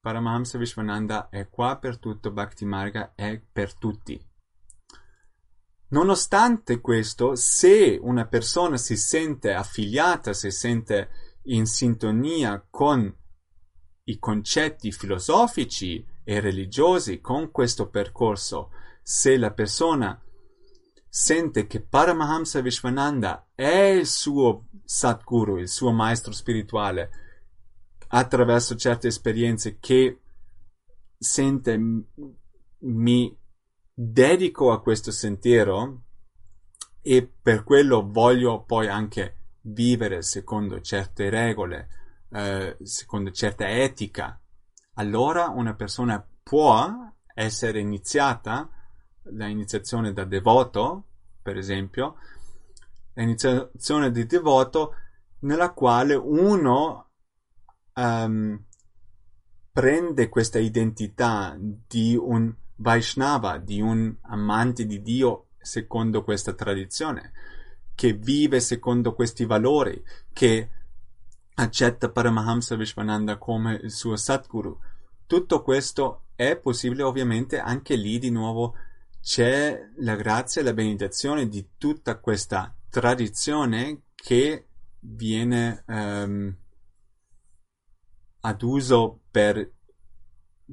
[0.00, 4.18] Paramahamsa Vishwananda è qua per tutto, Bhakti Marga è per tutti.
[5.88, 11.10] Nonostante questo, se una persona si sente affiliata, si sente
[11.44, 13.14] in sintonia con
[14.04, 18.70] i concetti filosofici e religiosi con questo percorso,
[19.02, 20.18] se la persona
[21.08, 27.29] sente che Paramahamsa Vishwananda è il suo Satguru, il suo maestro spirituale,
[28.12, 30.20] attraverso certe esperienze che
[31.18, 31.78] sente
[32.78, 33.38] mi
[33.92, 36.02] dedico a questo sentiero
[37.02, 41.88] e per quello voglio poi anche vivere secondo certe regole,
[42.30, 44.40] eh, secondo certa etica,
[44.94, 48.68] allora una persona può essere iniziata,
[49.24, 51.04] l'iniziazione da devoto,
[51.42, 52.16] per esempio,
[53.14, 54.94] l'iniziazione di devoto
[55.40, 57.09] nella quale uno
[58.00, 58.62] um,
[59.72, 67.32] prende questa identità di un Vaishnava, di un amante di Dio secondo questa tradizione,
[67.94, 70.70] che vive secondo questi valori, che
[71.54, 74.78] accetta Paramahamsa Vishwananda come il suo Satguru.
[75.26, 78.74] Tutto questo è possibile ovviamente anche lì di nuovo
[79.20, 84.66] c'è la grazia e la benedizione di tutta questa tradizione che
[85.00, 86.56] viene um,
[88.40, 89.72] ad uso per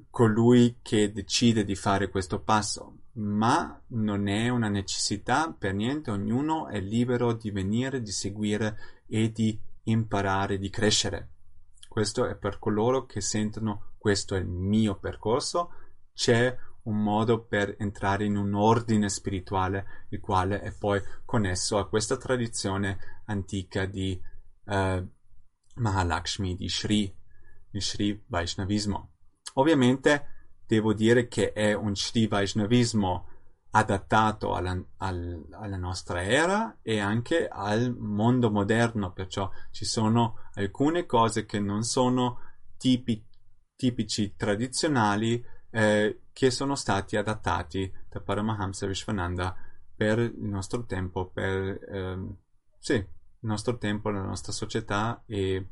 [0.09, 6.67] colui che decide di fare questo passo, ma non è una necessità per niente, ognuno
[6.67, 11.31] è libero di venire, di seguire e di imparare, di crescere.
[11.87, 15.71] Questo è per coloro che sentono questo è il mio percorso,
[16.13, 21.87] c'è un modo per entrare in un ordine spirituale, il quale è poi connesso a
[21.87, 24.19] questa tradizione antica di
[24.65, 25.05] uh,
[25.75, 27.13] Mahalakshmi, di Sri,
[27.69, 29.13] di Sri Vaishnavismo.
[29.55, 33.29] Ovviamente devo dire che è un Sri Vaishnavismo
[33.71, 41.05] adattato alla, al, alla, nostra era e anche al mondo moderno, perciò ci sono alcune
[41.05, 42.39] cose che non sono
[42.77, 43.23] tipi,
[43.75, 49.55] tipici tradizionali eh, che sono stati adattati da Paramahamsa Vishwananda
[49.95, 52.35] per il nostro tempo, per ehm,
[52.79, 53.07] sì, il
[53.39, 55.67] nostro tempo, la nostra società e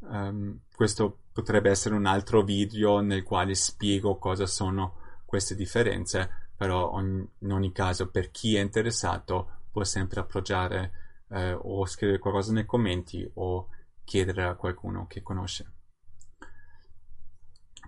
[0.00, 6.90] um, questo potrebbe essere un altro video nel quale spiego cosa sono queste differenze, però
[6.90, 10.92] ogni, in ogni caso per chi è interessato può sempre appoggiare
[11.30, 13.68] eh, o scrivere qualcosa nei commenti o
[14.04, 15.72] chiedere a qualcuno che conosce.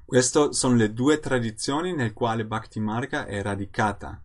[0.04, 4.22] Queste sono le due tradizioni nel quale Bhakti Marga è radicata.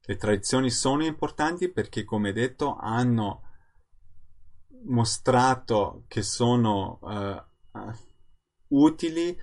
[0.00, 3.47] Le tradizioni sono importanti perché, come detto, hanno
[4.84, 7.92] mostrato che sono uh,
[8.68, 9.36] utili,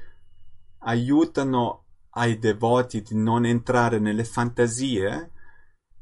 [0.79, 5.31] aiutano ai devoti di non entrare nelle fantasie.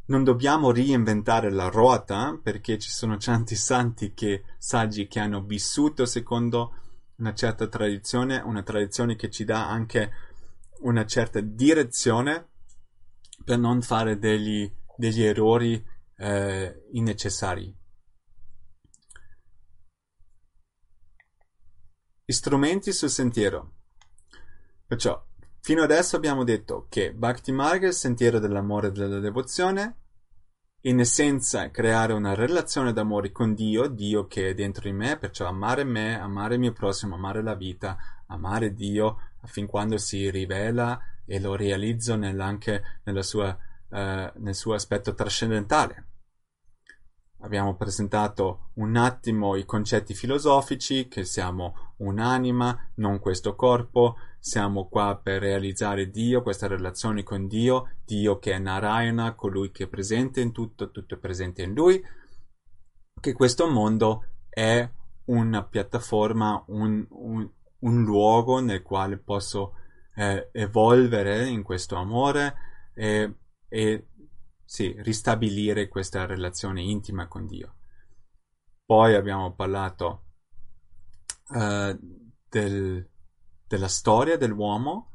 [0.05, 6.05] Non dobbiamo reinventare la ruota perché ci sono tanti santi che, saggi che hanno vissuto
[6.05, 6.75] secondo
[7.17, 10.11] una certa tradizione, una tradizione che ci dà anche
[10.81, 12.49] una certa direzione
[13.45, 15.83] per non fare degli, degli errori
[16.17, 17.82] eh, innecessari.
[22.25, 23.73] Strumenti sul sentiero.
[24.87, 25.21] Perciò,
[25.59, 29.97] fino adesso abbiamo detto che Bhakti Marga è il sentiero dell'amore e della devozione,
[30.85, 35.47] in essenza creare una relazione d'amore con Dio, Dio che è dentro di me, perciò
[35.47, 37.97] amare me, amare il mio prossimo, amare la vita,
[38.27, 43.49] amare Dio, fin quando si rivela e lo realizzo nel, anche sua,
[43.89, 46.07] uh, nel suo aspetto trascendentale.
[47.43, 55.19] Abbiamo presentato un attimo i concetti filosofici, che siamo un'anima, non questo corpo, siamo qua
[55.21, 60.39] per realizzare Dio, questa relazione con Dio, Dio che è Narayana, colui che è presente
[60.39, 62.01] in tutto, tutto è presente in lui,
[63.19, 64.89] che questo mondo è
[65.25, 69.73] una piattaforma, un, un, un luogo nel quale posso
[70.15, 72.55] eh, evolvere in questo amore
[72.93, 73.35] e,
[73.67, 74.07] e
[74.65, 77.75] sì, ristabilire questa relazione intima con Dio.
[78.85, 80.25] Poi abbiamo parlato
[81.49, 81.97] uh,
[82.49, 83.09] del,
[83.67, 85.11] della storia dell'uomo,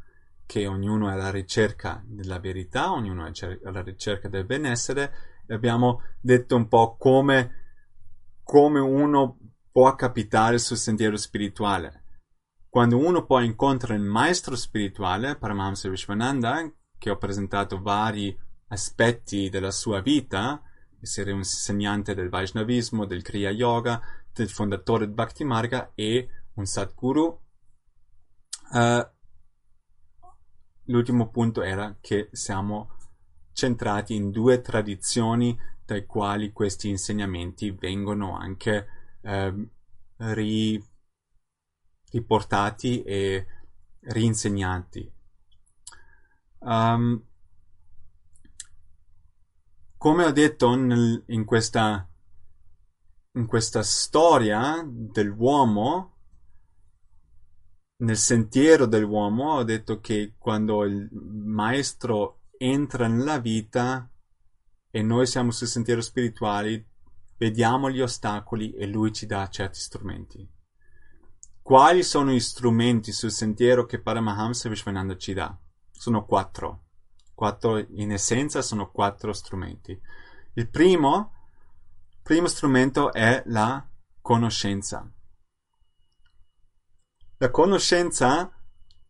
[0.46, 3.32] che ognuno è alla ricerca della verità, ognuno è
[3.64, 5.12] alla ricerca del benessere,
[5.46, 7.50] e abbiamo detto un po' come,
[8.42, 9.38] come uno
[9.70, 12.04] può capitare sul sentiero spirituale.
[12.68, 18.36] Quando uno poi incontra il maestro spirituale, Paramahamsa Vishwananda, che ho presentato vari
[18.68, 20.62] aspetti della sua vita,
[21.00, 24.00] essere un insegnante del Vaishnavismo, del Kriya Yoga,
[24.32, 27.40] del fondatore del Bhakti Marga e un Sadguru.
[28.70, 29.08] Uh,
[30.84, 32.96] l'ultimo punto era che siamo
[33.52, 38.86] centrati in due tradizioni dai quali questi insegnamenti vengono anche
[39.22, 39.68] uh,
[40.16, 40.84] ri,
[42.10, 43.46] riportati e
[44.00, 45.12] rinsegnati.
[46.60, 47.27] Um,
[49.98, 52.08] come ho detto nel, in, questa,
[53.32, 56.14] in questa storia dell'uomo,
[57.96, 64.08] nel sentiero dell'uomo, ho detto che quando il maestro entra nella vita
[64.90, 66.86] e noi siamo sul sentiero spirituale,
[67.36, 70.48] vediamo gli ostacoli e lui ci dà certi strumenti.
[71.60, 75.54] Quali sono gli strumenti sul sentiero che Paramahamsa Vishwananda ci dà?
[75.90, 76.87] Sono quattro.
[77.38, 79.96] Quattro, in essenza sono quattro strumenti.
[80.54, 81.34] Il primo,
[82.20, 83.88] primo strumento è la
[84.20, 85.08] conoscenza.
[87.36, 88.52] La conoscenza,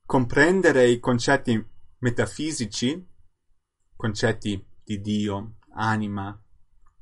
[0.05, 1.67] comprendere i concetti
[2.01, 3.03] metafisici,
[3.97, 6.39] concetti di Dio, anima,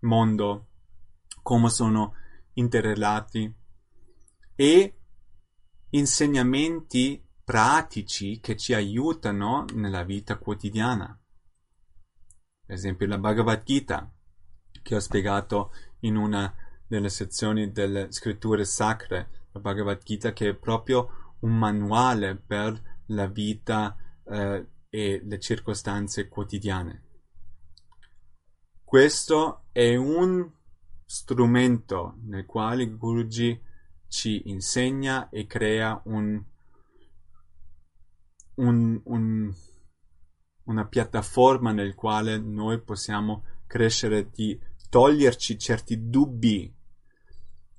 [0.03, 0.69] mondo,
[1.43, 2.15] come sono
[2.53, 3.53] interrelati
[4.55, 4.99] e
[5.91, 11.17] insegnamenti pratici che ci aiutano nella vita quotidiana.
[12.67, 14.13] Per esempio la Bhagavad Gita,
[14.83, 15.71] che ho spiegato
[16.01, 16.53] in una
[16.89, 23.29] delle sezioni delle scritture sacre, la Bhagavad Gita che è proprio un manuale per la
[23.29, 27.05] vita eh, e le circostanze quotidiane.
[28.83, 30.51] Questo è un
[31.05, 33.63] strumento nel quale Guruji
[34.09, 36.45] ci insegna e crea un
[38.57, 39.55] un, un,
[40.65, 46.73] una piattaforma nel quale noi possiamo crescere di toglierci certi dubbi,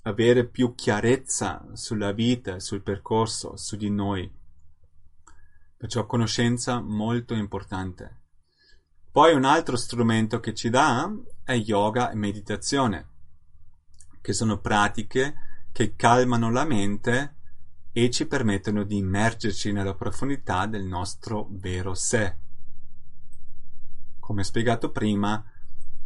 [0.01, 4.31] avere più chiarezza sulla vita, sul percorso, su di noi.
[5.77, 8.21] Perciò conoscenza molto importante.
[9.11, 11.11] Poi un altro strumento che ci dà
[11.43, 13.07] è yoga e meditazione,
[14.21, 15.35] che sono pratiche
[15.71, 17.36] che calmano la mente
[17.97, 22.35] e ci permettono di immergerci nella profondità del nostro vero sé.
[24.19, 25.43] Come spiegato prima,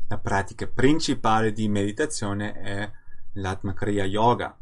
[0.08, 2.90] la pratica principale di meditazione è
[3.34, 4.58] l'Atmakriya Yoga,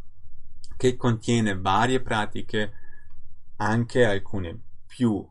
[0.76, 2.74] che contiene varie pratiche,
[3.58, 5.24] anche alcune più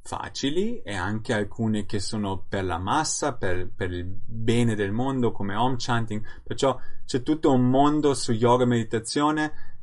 [0.00, 5.30] facili e anche alcune che sono per la massa, per, per, il bene del mondo,
[5.30, 6.24] come Om Chanting.
[6.42, 9.73] Perciò c'è tutto un mondo su yoga e meditazione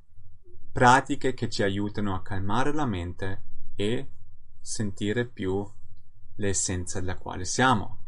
[0.71, 3.43] pratiche che ci aiutano a calmare la mente
[3.75, 4.09] e
[4.59, 5.69] sentire più
[6.35, 7.99] l'essenza della quale siamo.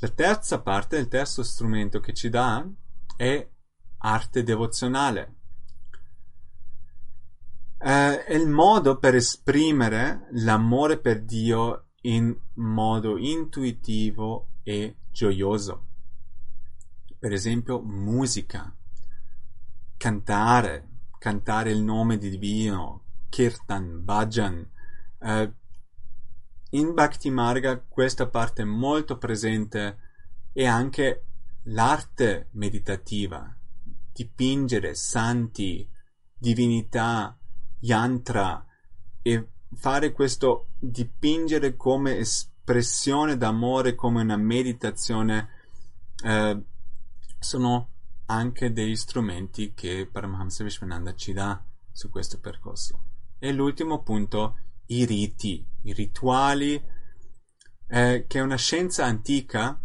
[0.00, 2.64] La terza parte, il terzo strumento che ci dà
[3.16, 3.48] è
[3.98, 5.34] arte devozionale.
[7.78, 15.86] Eh, è il modo per esprimere l'amore per Dio in modo intuitivo e gioioso.
[17.18, 18.72] Per esempio, musica,
[19.96, 24.70] cantare, cantare il nome di Dio, Kirtan, Bhajan.
[25.20, 25.52] Eh,
[26.70, 29.98] in Bhakti Marga questa parte è molto presente
[30.52, 31.24] e anche
[31.64, 33.56] l'arte meditativa,
[34.12, 35.88] dipingere santi,
[36.36, 37.38] divinità,
[37.80, 38.64] yantra
[39.22, 45.48] e fare questo dipingere come espressione d'amore, come una meditazione,
[46.24, 46.62] eh,
[47.38, 47.90] sono
[48.30, 53.04] anche degli strumenti che Paramahamsa Vishwananda ci dà su questo percorso.
[53.38, 56.82] E l'ultimo punto, i riti, i rituali,
[57.86, 59.80] eh, che è una scienza antica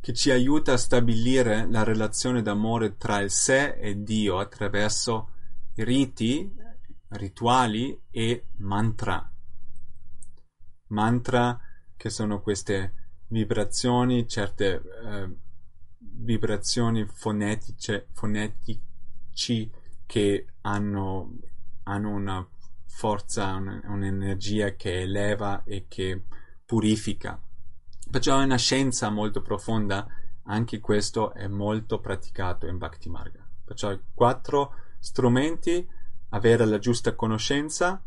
[0.00, 5.30] che ci aiuta a stabilire la relazione d'amore tra il sé e Dio attraverso
[5.74, 6.50] riti,
[7.08, 9.30] rituali e mantra.
[10.88, 11.60] Mantra
[11.96, 12.94] che sono queste
[13.28, 15.36] vibrazioni, certe eh,
[16.20, 19.70] vibrazioni fonetiche, fonetici
[20.06, 21.38] che hanno,
[21.84, 22.46] hanno una
[22.86, 26.24] forza, un, un'energia che eleva e che
[26.64, 27.40] purifica.
[28.10, 30.06] Perciò è una scienza molto profonda,
[30.44, 33.48] anche questo è molto praticato in Bhakti Marga.
[33.64, 35.88] Perciò quattro strumenti
[36.30, 38.02] avere la giusta conoscenza,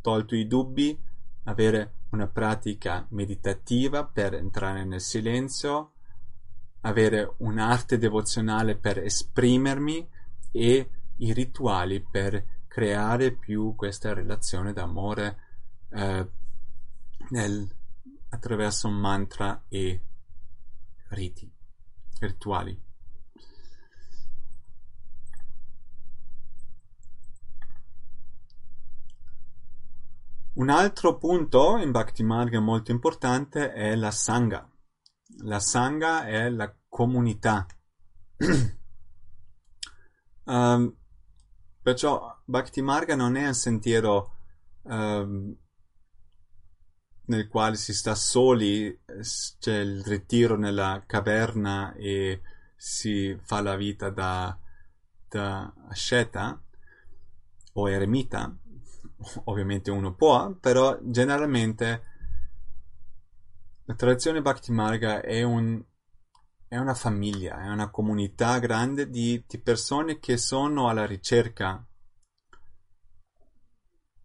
[0.00, 0.98] tolto i dubbi,
[1.44, 5.93] avere una pratica meditativa per entrare nel silenzio,
[6.84, 10.08] avere un'arte devozionale per esprimermi
[10.50, 15.38] e i rituali per creare più questa relazione d'amore
[15.90, 16.28] eh,
[17.30, 17.68] nel,
[18.28, 20.00] attraverso mantra e
[21.08, 21.50] riti,
[22.20, 22.82] rituali.
[30.54, 34.68] Un altro punto in Bhakti Marga molto importante è la Sangha.
[35.42, 37.66] La Sangha è la comunità.
[40.44, 40.94] um,
[41.82, 44.36] perciò Bhakti Marga non è un sentiero
[44.82, 45.56] um,
[47.26, 49.00] nel quale si sta soli,
[49.58, 52.42] c'è il ritiro nella caverna e
[52.76, 54.58] si fa la vita da,
[55.28, 56.60] da asceta
[57.74, 58.54] o eremita,
[59.44, 62.12] ovviamente uno può, però generalmente
[63.86, 65.82] la tradizione Bhakti Marga è, un,
[66.68, 71.86] è una famiglia, è una comunità grande di, di persone che sono alla ricerca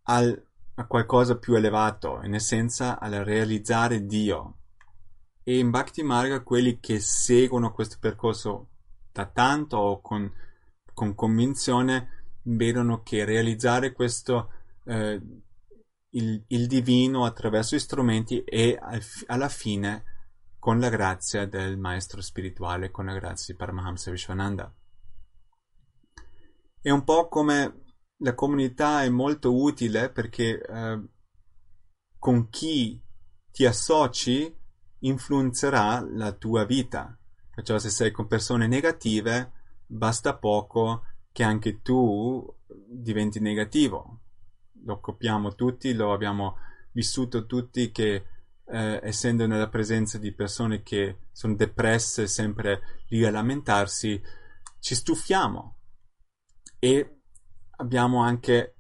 [0.04, 4.56] al, a qualcosa più elevato, in essenza al realizzare Dio.
[5.44, 8.70] E in Bhakti Marga quelli che seguono questo percorso
[9.12, 10.32] da tanto o con,
[10.94, 14.52] con convinzione vedono che realizzare questo
[14.86, 15.22] eh,
[16.12, 20.04] il, il, divino attraverso gli strumenti e al, alla fine
[20.58, 24.74] con la grazia del maestro spirituale, con la grazia di Paramahamsa Vishwananda.
[26.82, 27.84] È un po' come
[28.18, 31.02] la comunità è molto utile perché eh,
[32.18, 33.02] con chi
[33.52, 34.54] ti associ
[35.00, 37.18] influenzerà la tua vita.
[37.54, 39.52] Perciò se sei con persone negative,
[39.86, 42.46] basta poco che anche tu
[42.88, 44.19] diventi negativo
[44.84, 46.58] lo copiamo tutti, lo abbiamo
[46.92, 48.26] vissuto tutti che
[48.66, 54.22] eh, essendo nella presenza di persone che sono depresse, sempre lì a lamentarsi,
[54.80, 55.78] ci stufiamo
[56.80, 57.22] e
[57.78, 58.76] abbiamo anche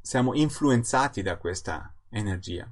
[0.00, 2.70] siamo influenzati da questa energia.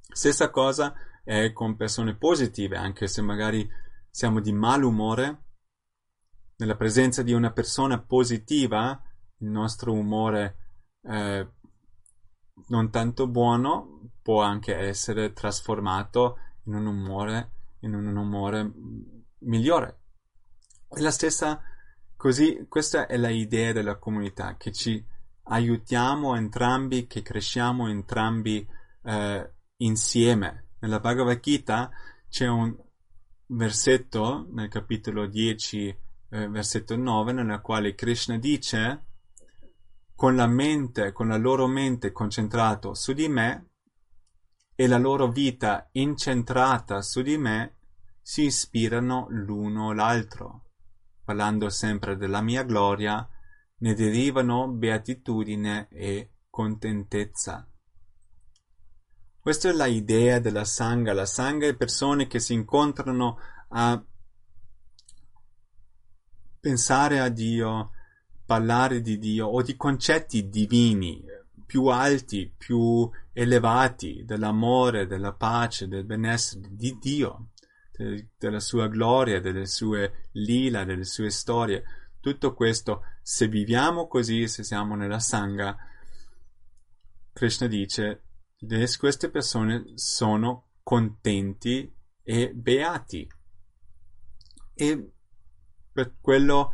[0.00, 0.94] Stessa cosa
[1.24, 3.68] è con persone positive, anche se magari
[4.10, 5.44] siamo di malumore,
[6.56, 9.02] nella presenza di una persona positiva,
[9.38, 10.61] il nostro umore
[11.02, 11.48] eh,
[12.68, 17.50] non tanto buono può anche essere trasformato in un umore,
[17.80, 18.70] in un umore
[19.38, 20.00] migliore.
[20.88, 21.60] È la stessa,
[22.16, 25.04] così, questa è l'idea della comunità, che ci
[25.44, 28.66] aiutiamo entrambi, che cresciamo entrambi
[29.04, 30.68] eh, insieme.
[30.78, 31.90] Nella Bhagavad Gita
[32.28, 32.76] c'è un
[33.46, 35.98] versetto nel capitolo 10,
[36.30, 39.06] eh, versetto 9, nella quale Krishna dice
[40.22, 43.70] con la mente, con la loro mente concentrata su di me
[44.76, 47.78] e la loro vita incentrata su di me,
[48.20, 50.74] si ispirano l'uno l'altro.
[51.24, 53.28] Parlando sempre della mia gloria,
[53.78, 57.68] ne derivano beatitudine e contentezza.
[59.40, 61.12] Questa è l'idea della sangha.
[61.14, 63.38] La sangha è persone che si incontrano
[63.70, 64.00] a
[66.60, 67.90] pensare a Dio,
[68.52, 71.24] parlare di Dio o di concetti divini
[71.64, 77.52] più alti, più elevati dell'amore, della pace, del benessere di Dio,
[78.36, 81.82] della sua gloria, delle sue lila, delle sue storie.
[82.20, 85.74] Tutto questo, se viviamo così, se siamo nella sangha,
[87.32, 88.24] Krishna dice,
[88.98, 91.90] queste persone sono contenti
[92.22, 93.26] e beati.
[94.74, 95.10] E
[95.90, 96.72] per quello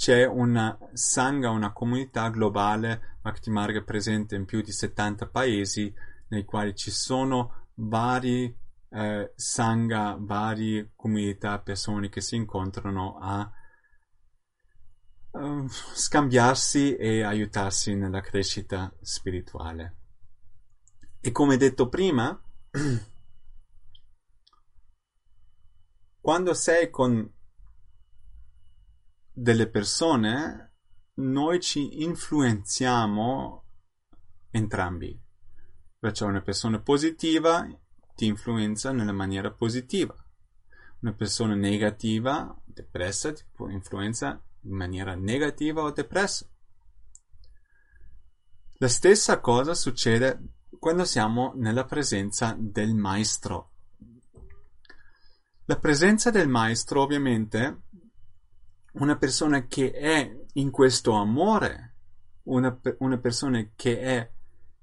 [0.00, 5.92] c'è una sangha, una comunità globale, Bhakti Marga presente in più di 70 paesi,
[6.28, 8.44] nei quali ci sono vari
[8.88, 13.52] eh, sangha, varie comunità, persone che si incontrano a
[15.32, 19.96] uh, scambiarsi e aiutarsi nella crescita spirituale.
[21.20, 22.42] E come detto prima,
[26.22, 27.34] quando sei con
[29.40, 30.74] delle persone,
[31.14, 33.64] noi ci influenziamo
[34.50, 35.18] entrambi.
[35.98, 37.66] Perciò una persona positiva
[38.14, 40.14] ti influenza nella maniera positiva.
[41.00, 46.46] Una persona negativa, depressa, ti influenza in maniera negativa o depressa.
[48.76, 50.38] La stessa cosa succede
[50.78, 53.70] quando siamo nella presenza del maestro.
[55.64, 57.84] La presenza del maestro ovviamente
[58.94, 61.96] una persona che è in questo amore,
[62.44, 64.32] una, una persona che è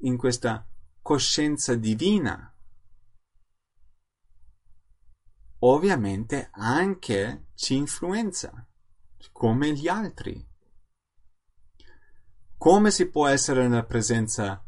[0.02, 0.66] in questa
[1.02, 2.54] coscienza divina,
[5.60, 8.68] ovviamente anche ci influenza
[9.32, 10.46] come gli altri.
[12.58, 14.64] Come si può essere nella presenza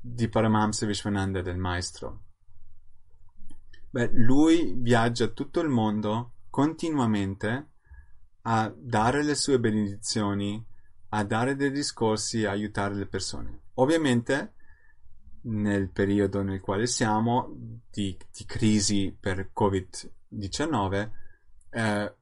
[0.00, 2.24] di Paramahamsa Vishwananda del maestro?
[3.90, 7.69] Beh, lui viaggia tutto il mondo continuamente
[8.42, 10.64] a dare le sue benedizioni,
[11.10, 13.62] a dare dei discorsi, a aiutare le persone.
[13.74, 14.54] Ovviamente,
[15.42, 17.52] nel periodo nel quale siamo,
[17.90, 21.10] di, di crisi per Covid-19,
[21.70, 22.14] eh,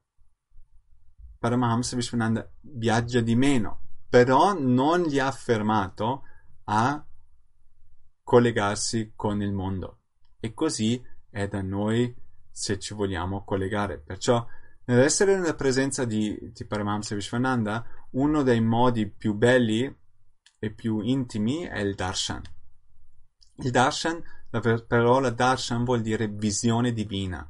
[1.39, 6.23] Paramahamsa Vishwananda viaggia di meno, però non gli ha fermato
[6.65, 7.05] a
[8.23, 10.01] collegarsi con il mondo.
[10.39, 12.13] E così è da noi
[12.51, 13.99] se ci vogliamo collegare.
[13.99, 14.45] Perciò,
[14.93, 19.95] nell'essere nella presenza di, di Paramahamsa Vishwananda, uno dei modi più belli
[20.57, 22.41] e più intimi è il darshan.
[23.57, 27.47] Il darshan, la parola darshan vuol dire visione divina.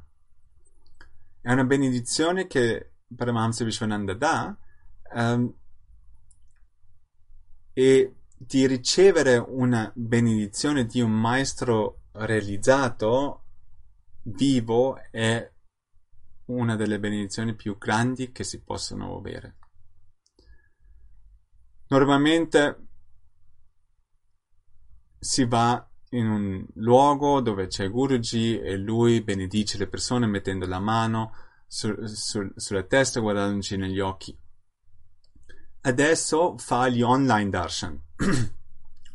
[1.40, 4.54] È una benedizione che Paramahamsa Vishwananda dà
[5.14, 5.54] um,
[7.72, 13.44] e di ricevere una benedizione di un maestro realizzato
[14.24, 15.50] vivo è
[16.50, 19.56] una delle benedizioni più grandi che si possono avere.
[21.88, 22.86] Normalmente
[25.18, 30.80] si va in un luogo dove c'è Guruji e lui benedice le persone mettendo la
[30.80, 31.32] mano
[31.66, 34.36] su, su, sulla testa guardandoci negli occhi.
[35.82, 38.00] Adesso fa gli online darshan.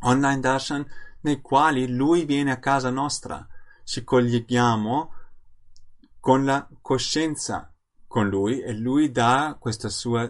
[0.00, 0.86] online darshan
[1.20, 3.46] nei quali lui viene a casa nostra.
[3.84, 5.12] Ci colleghiamo
[6.26, 7.72] con la coscienza
[8.08, 10.28] con lui e lui dà questa sua,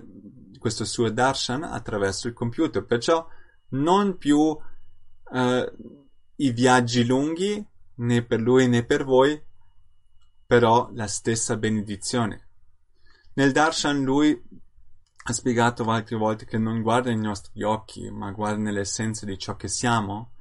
[0.58, 2.84] questo suo darshan attraverso il computer.
[2.84, 3.26] Perciò
[3.68, 4.60] non più uh,
[6.36, 9.42] i viaggi lunghi né per lui né per voi,
[10.44, 12.46] però la stessa benedizione.
[13.32, 14.38] Nel darshan lui
[15.28, 19.56] ha spiegato altre volte che non guarda i nostri occhi, ma guarda nell'essenza di ciò
[19.56, 20.32] che siamo,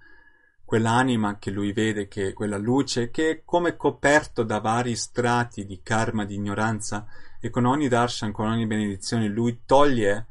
[0.66, 5.82] quell'anima che lui vede, che quella luce, che è come coperto da vari strati di
[5.82, 7.06] karma, di ignoranza,
[7.40, 10.28] e con ogni darshan, con ogni benedizione, lui toglie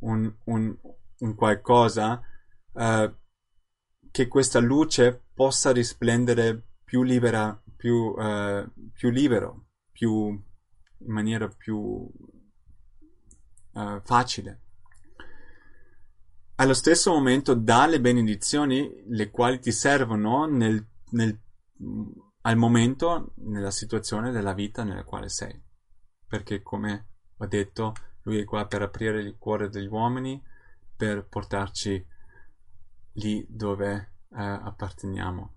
[0.00, 0.76] un, un,
[1.18, 2.20] un qualcosa
[2.72, 3.14] uh,
[4.10, 12.10] che questa luce possa risplendere più libera, più, uh, più libero, più, in maniera più
[13.72, 14.62] uh, facile.
[16.58, 21.38] Allo stesso momento dà le benedizioni le quali ti servono nel, nel,
[22.40, 25.62] al momento, nella situazione della vita nella quale sei.
[26.26, 27.92] Perché, come ho detto,
[28.22, 30.42] lui è qua per aprire il cuore degli uomini,
[30.96, 32.06] per portarci
[33.12, 33.94] lì dove
[34.30, 35.54] eh, apparteniamo.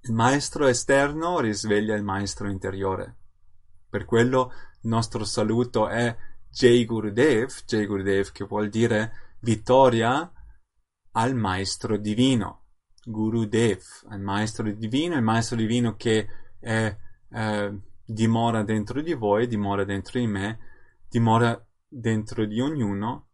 [0.00, 3.18] Il maestro esterno risveglia il maestro interiore.
[3.90, 6.16] Per quello il nostro saluto è
[6.48, 10.32] Jai Gurudev, Jai Gurudev che vuol dire vittoria
[11.12, 12.62] al maestro divino.
[13.04, 16.26] Gurudev, al maestro divino, il maestro divino che
[16.58, 16.96] è,
[17.30, 20.58] eh, dimora dentro di voi, dimora dentro di me,
[21.08, 23.28] dimora dentro di ognuno,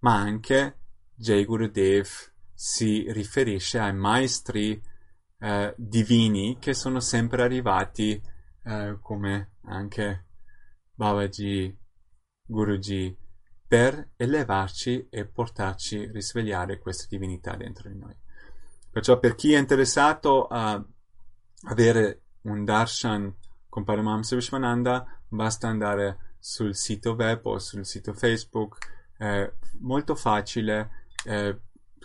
[0.00, 0.78] ma anche
[1.14, 2.06] Jai Gurudev
[2.54, 4.80] si riferisce ai maestri
[5.40, 8.20] eh, divini che sono sempre arrivati
[8.64, 10.26] eh, come anche
[10.94, 11.76] Babaji
[12.44, 13.16] Guruji,
[13.68, 18.16] per elevarci e portarci risvegliare questa divinità dentro di noi.
[18.90, 20.82] Perciò per chi è interessato a
[21.64, 23.32] avere un darshan
[23.68, 28.78] con Paramahamsa Vishwananda, basta andare sul sito web o sul sito Facebook,
[29.18, 31.60] è molto facile, eh,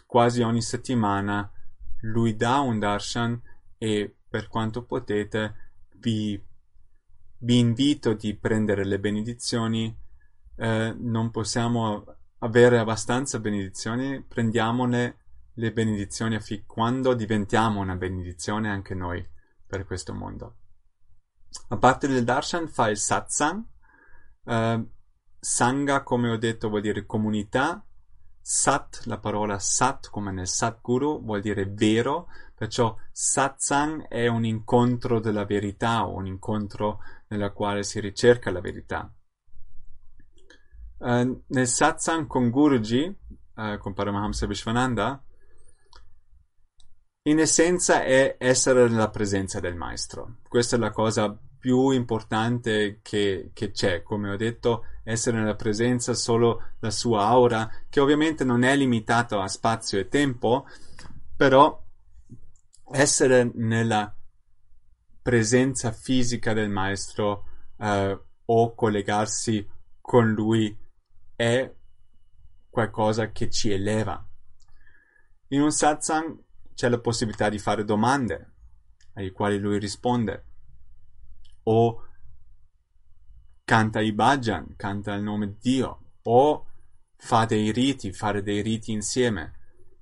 [0.05, 1.49] quasi ogni settimana
[2.01, 3.41] lui dà un darshan
[3.77, 6.41] e per quanto potete vi,
[7.37, 9.95] vi invito di prendere le benedizioni
[10.55, 12.05] eh, non possiamo
[12.39, 15.17] avere abbastanza benedizioni, prendiamone
[15.55, 19.25] le benedizioni affinché quando diventiamo una benedizione anche noi
[19.65, 20.57] per questo mondo.
[21.69, 23.63] A parte del darshan fa il satsang,
[24.45, 24.87] eh,
[25.39, 27.85] sangha come ho detto vuol dire comunità,
[28.41, 35.19] sat, la parola sat come nel satguru vuol dire vero, perciò satsang è un incontro
[35.19, 39.11] della verità un incontro nella quale si ricerca la verità.
[40.97, 43.17] Uh, nel satsang con Guruji,
[43.55, 45.23] uh, con Paramahamsa Vishwananda,
[47.25, 50.37] in essenza è essere nella presenza del maestro.
[50.47, 54.01] Questa è la cosa più importante che, che c'è.
[54.03, 59.39] Come ho detto, essere nella presenza solo la sua aura, che ovviamente non è limitato
[59.39, 60.65] a spazio e tempo,
[61.37, 61.81] però
[62.91, 64.13] essere nella
[65.21, 67.45] presenza fisica del maestro
[67.77, 69.65] eh, o collegarsi
[70.01, 70.77] con lui
[71.35, 71.71] è
[72.69, 74.25] qualcosa che ci eleva.
[75.49, 76.37] In un satsang
[76.73, 78.51] c'è la possibilità di fare domande
[79.13, 80.45] ai quali lui risponde
[81.63, 82.01] o
[83.63, 86.67] canta i bhajan, canta il nome di Dio o
[87.15, 89.53] fa dei riti, fare dei riti insieme.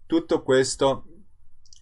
[0.05, 1.05] Tutto questo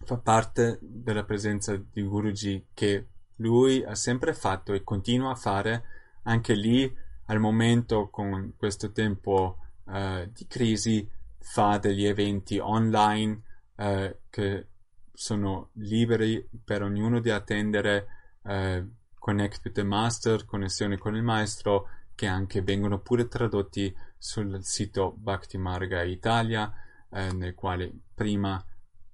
[0.04, 5.84] fa parte della presenza di Guruji che lui ha sempre fatto e continua a fare
[6.24, 6.94] anche lì
[7.30, 11.08] al momento con questo tempo uh, di crisi
[11.38, 13.42] fa degli eventi online
[13.76, 14.66] uh, che
[15.12, 18.06] sono liberi per ognuno di attendere
[18.42, 18.84] uh,
[19.16, 25.14] Connect with the Master, connessione con il maestro che anche vengono pure tradotti sul sito
[25.16, 26.72] Bhakti Marga Italia
[27.10, 28.62] nel quale prima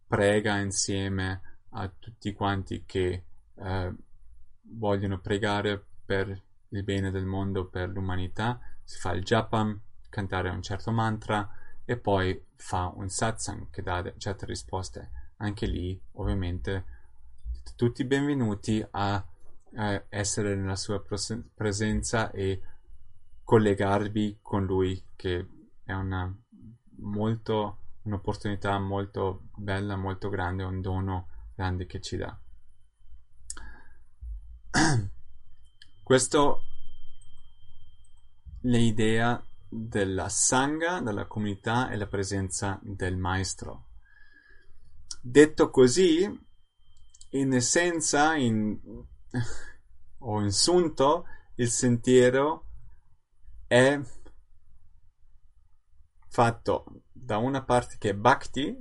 [0.07, 1.41] prega insieme
[1.71, 3.25] a tutti quanti che
[4.63, 10.63] vogliono pregare per il bene del mondo, per l'umanità, si fa il japam, cantare un
[10.63, 11.49] certo mantra
[11.85, 15.11] e poi fa un satsang che dà certe risposte.
[15.39, 16.85] Anche lì, ovviamente,
[17.77, 19.25] tutti benvenuti a
[19.73, 21.03] eh, essere nella sua
[21.55, 22.61] presenza e
[23.45, 25.49] collegarvi con lui, che
[25.85, 26.35] è una
[26.99, 32.39] molto un'opportunità molto bella, molto grande, un dono grande che ci dà.
[36.07, 36.63] Questo
[38.61, 43.89] l'idea della sangha, della comunità e la presenza del maestro.
[45.21, 46.23] Detto così,
[47.31, 48.79] in essenza, in,
[50.19, 51.25] o in sunto,
[51.57, 52.67] il sentiero
[53.67, 54.01] è
[56.29, 58.77] fatto da una parte che è bhakti,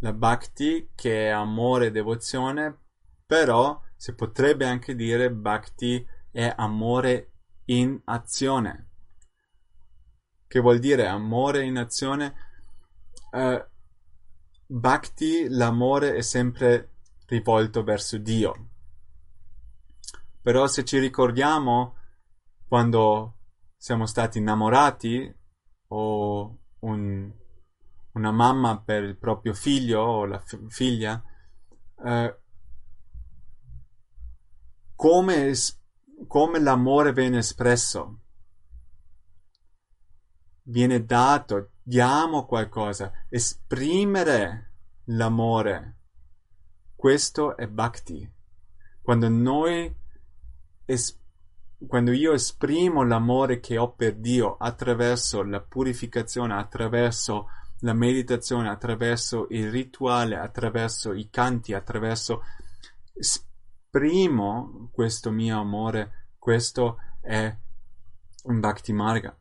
[0.00, 2.76] la bhakti che è amore e devozione,
[3.24, 7.32] però si potrebbe anche dire bhakti è amore
[7.66, 8.92] in azione.
[10.46, 12.34] Che vuol dire amore in azione?
[13.30, 13.62] Uh,
[14.66, 16.94] bhakti, l'amore è sempre
[17.26, 18.70] rivolto verso Dio.
[20.40, 21.96] Però se ci ricordiamo
[22.66, 23.36] quando
[23.76, 25.30] siamo stati innamorati
[25.88, 27.30] o un,
[28.12, 31.22] una mamma per il proprio figlio o la f- figlia,
[32.02, 32.39] eh,
[35.00, 35.54] come,
[36.26, 38.18] come l'amore viene espresso.
[40.64, 44.72] Viene dato, diamo qualcosa, esprimere
[45.04, 46.00] l'amore.
[46.94, 48.30] Questo è bhakti.
[49.00, 49.90] Quando noi
[50.84, 51.18] es-
[51.86, 57.46] quando io esprimo l'amore che ho per Dio attraverso la purificazione, attraverso
[57.78, 62.42] la meditazione, attraverso il rituale, attraverso i canti, attraverso
[63.90, 67.52] esprimo questo mio amore, questo è
[68.44, 69.36] un Bhakti Marga.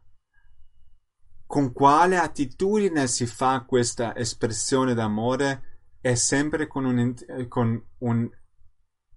[1.45, 5.63] Con quale attitudine si fa questa espressione d'amore?
[6.01, 8.29] È sempre con, un, con un,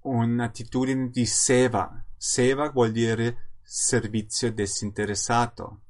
[0.02, 2.04] un'attitudine di seva.
[2.16, 5.80] Seva vuol dire servizio disinteressato.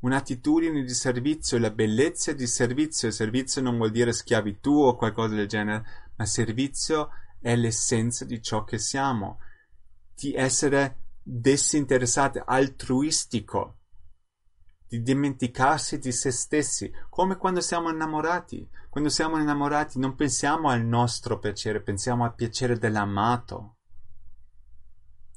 [0.00, 5.48] Un'attitudine di servizio, la bellezza di servizio, servizio non vuol dire schiavitù o qualcosa del
[5.48, 5.84] genere,
[6.16, 9.40] ma servizio è l'essenza di ciò che siamo,
[10.14, 13.76] di essere disinteressati, altruistico,
[14.88, 18.68] di dimenticarsi di se stessi, come quando siamo innamorati.
[18.88, 23.76] Quando siamo innamorati non pensiamo al nostro piacere, pensiamo al piacere dell'amato.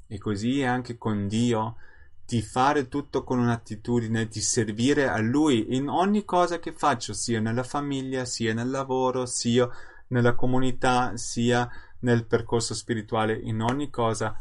[0.07, 1.75] E così è anche con Dio,
[2.25, 7.41] di fare tutto con un'attitudine di servire a Lui in ogni cosa che faccio, sia
[7.41, 9.69] nella famiglia, sia nel lavoro, sia
[10.07, 11.69] nella comunità, sia
[12.01, 14.37] nel percorso spirituale, in ogni cosa,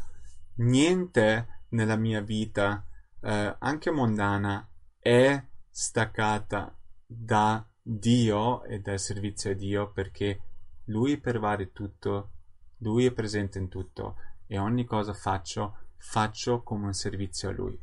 [0.55, 2.85] niente nella mia vita,
[3.21, 4.67] eh, anche mondana,
[4.99, 10.41] è staccata da Dio e dal servizio a Dio perché
[10.85, 12.31] Lui pervade tutto,
[12.77, 14.15] Lui è presente in tutto
[14.47, 17.79] e ogni cosa faccio, faccio come un servizio a Lui.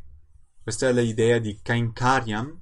[0.62, 2.60] Questa è l'idea di Kainkariam.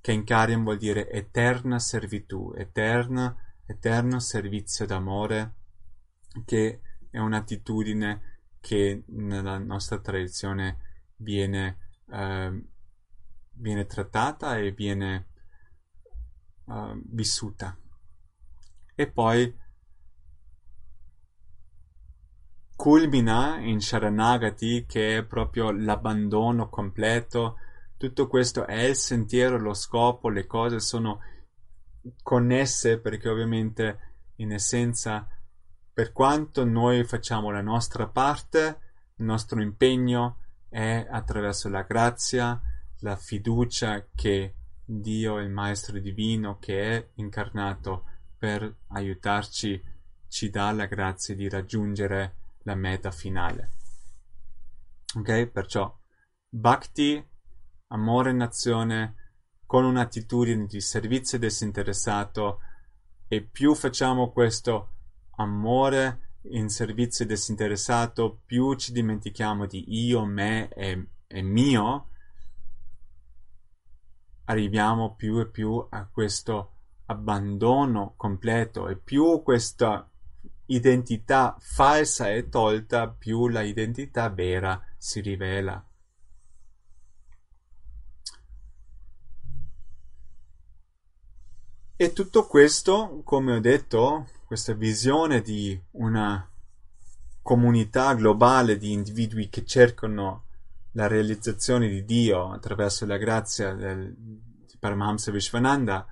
[0.00, 5.60] Kainkariam vuol dire eterna servitù, eterna, eterno servizio d'amore
[6.44, 6.80] che
[7.10, 10.78] è un'attitudine che nella nostra tradizione
[11.16, 12.64] viene, uh,
[13.52, 15.28] viene trattata e viene
[16.66, 17.76] uh, vissuta.
[18.94, 19.60] E poi
[22.76, 27.56] culmina in Sharanagati, che è proprio l'abbandono completo.
[27.96, 31.20] Tutto questo è il sentiero, lo scopo, le cose sono
[32.22, 33.98] connesse perché ovviamente
[34.36, 35.28] in essenza
[35.92, 38.80] per quanto noi facciamo la nostra parte,
[39.16, 40.38] il nostro impegno
[40.68, 42.60] è attraverso la grazia,
[43.00, 48.04] la fiducia che Dio, il Maestro Divino, che è incarnato
[48.38, 49.82] per aiutarci,
[50.28, 53.70] ci dà la grazia di raggiungere la meta finale.
[55.16, 55.46] Ok?
[55.46, 55.94] Perciò
[56.48, 57.22] Bhakti,
[57.88, 59.14] amore in azione,
[59.66, 62.60] con un'attitudine di servizio disinteressato
[63.28, 64.92] e più facciamo questo
[65.36, 72.08] amore in servizio disinteressato, più ci dimentichiamo di io, me e, e mio,
[74.44, 76.70] arriviamo più e più a questo
[77.06, 80.08] abbandono completo e più questa
[80.66, 85.84] identità falsa è tolta, più la identità vera si rivela.
[91.96, 96.46] E tutto questo, come ho detto, questa visione di una
[97.40, 100.44] comunità globale di individui che cercano
[100.90, 106.06] la realizzazione di Dio attraverso la grazia del, di Paramahamsa Vishwananda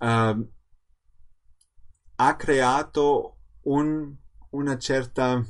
[0.00, 0.50] uh,
[2.16, 4.14] ha creato un,
[4.76, 5.42] certa,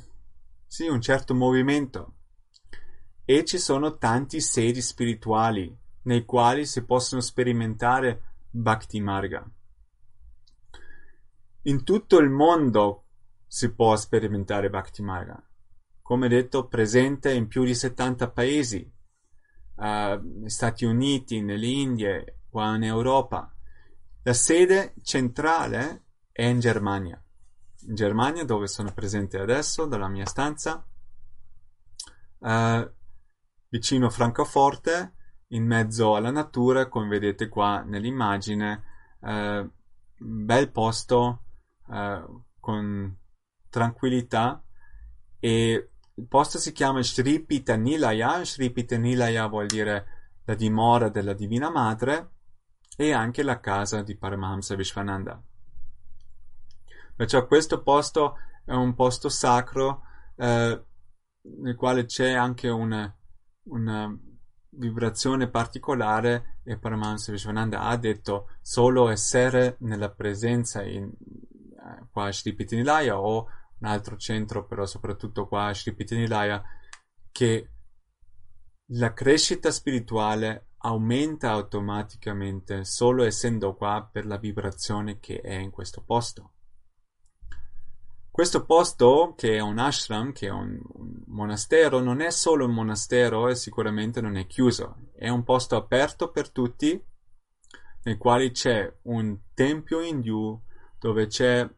[0.67, 2.13] sì, un certo movimento
[3.25, 9.45] e ci sono tanti sedi spirituali nei quali si possono sperimentare Bhakti Marga.
[11.63, 13.07] In tutto il mondo
[13.45, 15.43] si può sperimentare Bhakti Marga.
[16.01, 18.89] Come detto, presente in più di 70 paesi,
[19.75, 23.53] uh, negli Stati Uniti, nelle Indie, qua in Europa.
[24.23, 27.21] La sede centrale è in Germania.
[27.87, 30.87] In Germania, dove sono presente adesso, dalla mia stanza,
[32.37, 32.91] uh,
[33.67, 35.13] vicino Francoforte,
[35.47, 38.83] in mezzo alla natura, come vedete qua nell'immagine,
[39.19, 39.69] uh,
[40.15, 41.43] bel posto
[41.89, 43.17] uh, con
[43.69, 44.63] tranquillità
[45.39, 50.05] e il posto si chiama Sri Pitanilaya, Sri Pitanilaya vuol dire
[50.45, 52.31] la dimora della Divina Madre
[52.97, 55.41] e anche la casa di Paramahamsa Vishwananda.
[57.15, 58.35] Perciò questo posto
[58.65, 60.01] è un posto sacro
[60.35, 60.83] eh,
[61.41, 63.15] nel quale c'è anche una,
[63.69, 64.13] una
[64.71, 71.09] vibrazione particolare e Paramahamsa Vishwananda ha detto solo essere nella presenza in,
[72.11, 73.47] qua a Sri Pitinilaya o
[73.79, 76.63] un altro centro, però soprattutto qua a Sri Pitinilaya,
[77.31, 77.69] che
[78.93, 86.01] la crescita spirituale aumenta automaticamente solo essendo qua per la vibrazione che è in questo
[86.01, 86.53] posto.
[88.31, 92.73] Questo posto, che è un ashram, che è un, un, monastero, non è solo un
[92.73, 95.09] monastero e sicuramente non è chiuso.
[95.13, 97.03] È un posto aperto per tutti,
[98.03, 100.57] nel quale c'è un tempio indù
[100.97, 101.69] dove c'è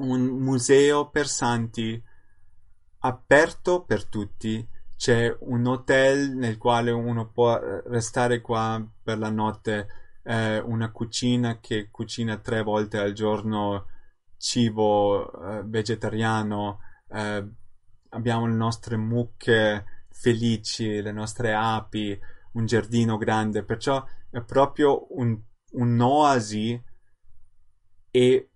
[0.00, 2.02] un museo per santi
[3.00, 4.66] aperto per tutti.
[4.96, 9.88] C'è un hotel nel quale uno può restare qua per la notte,
[10.24, 13.86] eh, una cucina che cucina tre volte al giorno
[14.36, 17.46] cibo eh, vegetariano, eh,
[18.10, 22.18] abbiamo le nostre mucche felici, le nostre api,
[22.52, 25.38] un giardino grande, perciò è proprio un,
[25.72, 26.82] un'oasi
[28.10, 28.49] e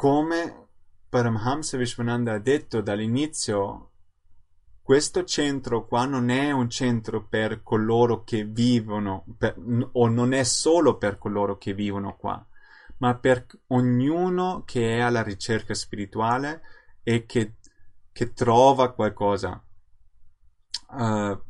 [0.00, 0.68] Come
[1.10, 3.90] Paramhamsa Vishwananda ha detto dall'inizio,
[4.80, 9.56] questo centro qua non è un centro per coloro che vivono, per,
[9.92, 12.42] o non è solo per coloro che vivono qua,
[13.00, 16.62] ma per ognuno che è alla ricerca spirituale
[17.02, 17.56] e che,
[18.10, 19.62] che trova qualcosa.
[20.92, 21.42] Uh,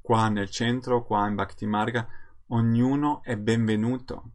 [0.00, 2.08] qua nel centro, qua in Bhakti Marga,
[2.48, 4.32] ognuno è benvenuto.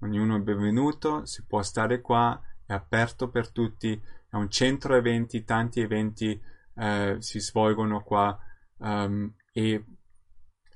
[0.00, 5.42] Ognuno è benvenuto, si può stare qua è aperto per tutti, è un centro eventi,
[5.42, 6.38] tanti eventi
[6.76, 8.38] eh, si svolgono qua
[8.76, 9.84] um, e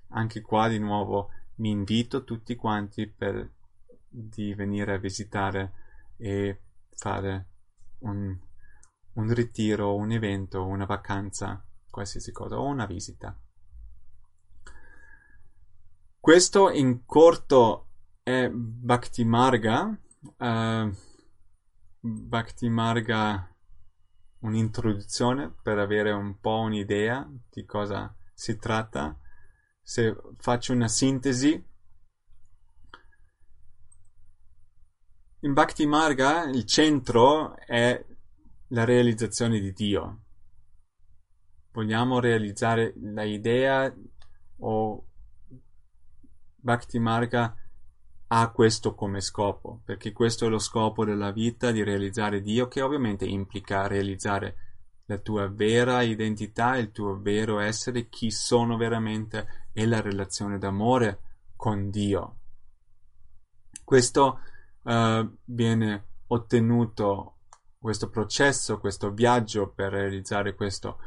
[0.09, 3.47] anche qua di nuovo mi invito tutti quanti per
[4.09, 5.73] di venire a visitare
[6.17, 7.49] e fare
[8.01, 8.39] un,
[9.13, 13.39] un ritiro, un evento, una vacanza, qualsiasi cosa, o una visita.
[16.19, 17.89] Questo in corto
[18.23, 19.95] è Bhakti Marga.
[20.39, 20.95] Uh,
[22.05, 23.49] Bhakti Marga
[24.41, 29.17] un'introduzione per avere un po' un'idea di cosa si tratta.
[29.81, 31.65] Se faccio una sintesi,
[35.43, 38.05] in Bhakti Marga il centro è
[38.69, 40.25] la realizzazione di Dio.
[41.71, 43.95] Vogliamo realizzare la idea
[44.59, 45.07] o
[46.57, 47.57] Bhakti Marga
[48.35, 52.81] ha questo come scopo, perché questo è lo scopo della vita, di realizzare Dio, che
[52.81, 54.57] ovviamente implica realizzare
[55.05, 61.21] la tua vera identità, il tuo vero essere, chi sono veramente e la relazione d'amore
[61.57, 62.39] con Dio.
[63.85, 64.39] Questo
[64.83, 67.41] uh, viene ottenuto,
[67.79, 70.99] questo processo, questo viaggio per realizzare questo.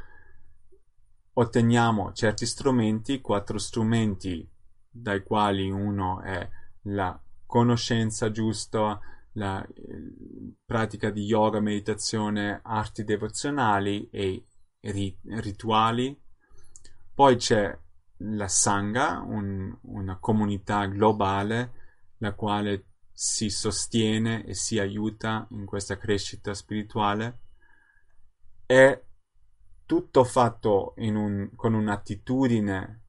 [1.34, 4.47] Otteniamo certi strumenti, quattro strumenti
[4.88, 6.47] dai quali uno è
[6.86, 8.99] la conoscenza giusta,
[9.34, 14.44] la eh, pratica di yoga, meditazione, arti devozionali e
[14.82, 16.20] rit- rituali.
[17.14, 17.78] Poi c'è
[18.20, 21.84] la Sangha, un, una comunità globale
[22.20, 27.40] la quale si sostiene e si aiuta in questa crescita spirituale.
[28.66, 29.02] È
[29.86, 33.05] tutto fatto un, con un'attitudine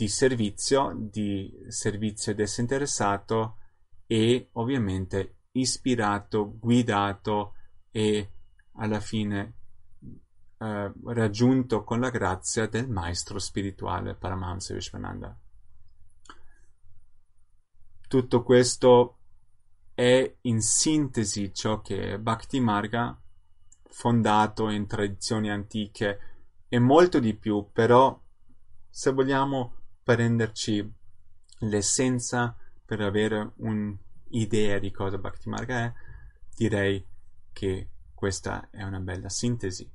[0.00, 3.58] di servizio, di servizio disinteressato
[4.06, 7.52] e ovviamente ispirato, guidato
[7.90, 8.32] e
[8.76, 9.56] alla fine
[10.56, 15.38] eh, raggiunto con la grazia del maestro spirituale Paramahansa Vishwananda.
[18.08, 19.18] Tutto questo
[19.92, 23.20] è in sintesi ciò che Bhakti Marga,
[23.82, 26.20] fondato in tradizioni antiche
[26.68, 28.18] e molto di più, però
[28.88, 30.98] se vogliamo prenderci
[31.60, 35.92] l'essenza per avere un'idea di cosa Bhakti Marga è,
[36.54, 37.06] direi
[37.52, 39.88] che questa è una bella sintesi.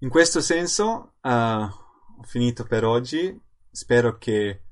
[0.00, 3.40] In questo senso uh, ho finito per oggi,
[3.70, 4.62] spero che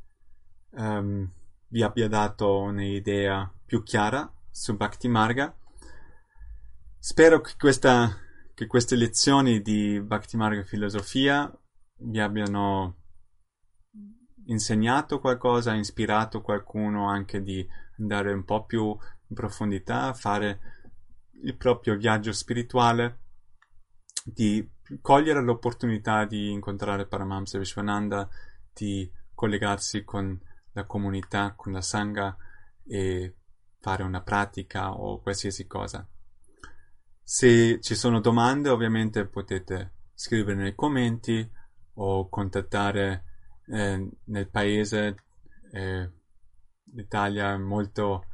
[0.71, 1.31] um,
[1.69, 5.57] vi abbia dato un'idea più chiara su Bhakti Marga.
[6.99, 8.17] Spero che, questa,
[8.55, 11.51] che queste lezioni di Bhakti Marga Filosofia
[12.05, 13.03] vi abbiano
[14.47, 17.67] insegnato qualcosa, ispirato qualcuno anche di
[17.99, 20.61] andare un po' più in profondità, fare
[21.43, 23.21] il proprio viaggio spirituale,
[24.25, 24.69] di
[25.01, 28.29] cogliere l'opportunità di incontrare Paramahamsa Vishwananda,
[28.73, 30.39] di collegarsi con
[30.73, 32.37] la comunità, con la Sangha
[32.87, 33.37] e
[33.81, 36.07] fare una pratica o qualsiasi cosa.
[37.23, 41.51] Se ci sono domande, ovviamente potete scrivere nei commenti
[41.95, 43.25] o contattare
[43.67, 45.17] eh, nel paese.
[45.73, 46.11] Eh,
[46.93, 48.27] L'Italia è molto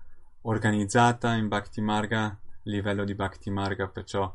[0.42, 4.32] organizzata in Bhakti Marga, a livello di Bhakti Marga, perciò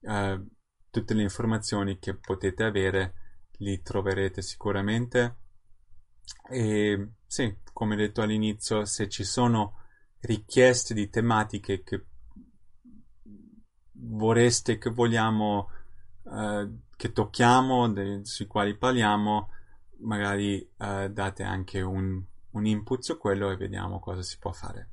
[0.00, 0.46] eh,
[0.90, 3.14] tutte le informazioni che potete avere
[3.58, 5.36] li troverete sicuramente.
[6.50, 9.80] E sì, come detto all'inizio, se ci sono
[10.20, 12.06] richieste di tematiche che
[13.92, 15.68] vorreste che vogliamo
[16.24, 19.50] eh, che tocchiamo, de, sui quali parliamo,
[20.00, 24.90] magari eh, date anche un, un input su quello e vediamo cosa si può fare.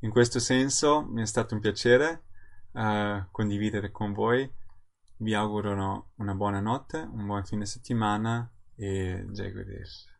[0.00, 2.24] In questo senso mi è stato un piacere
[2.72, 4.48] uh, condividere con voi.
[5.18, 10.15] Vi auguro una buona notte, un buon fine settimana e Jai.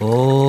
[0.00, 0.47] Oh.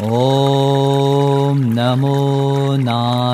[0.00, 2.16] ॐ नमो
[2.76, 3.31] नारायणाय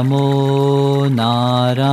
[0.00, 0.26] नमो
[1.12, 1.90] नारायणा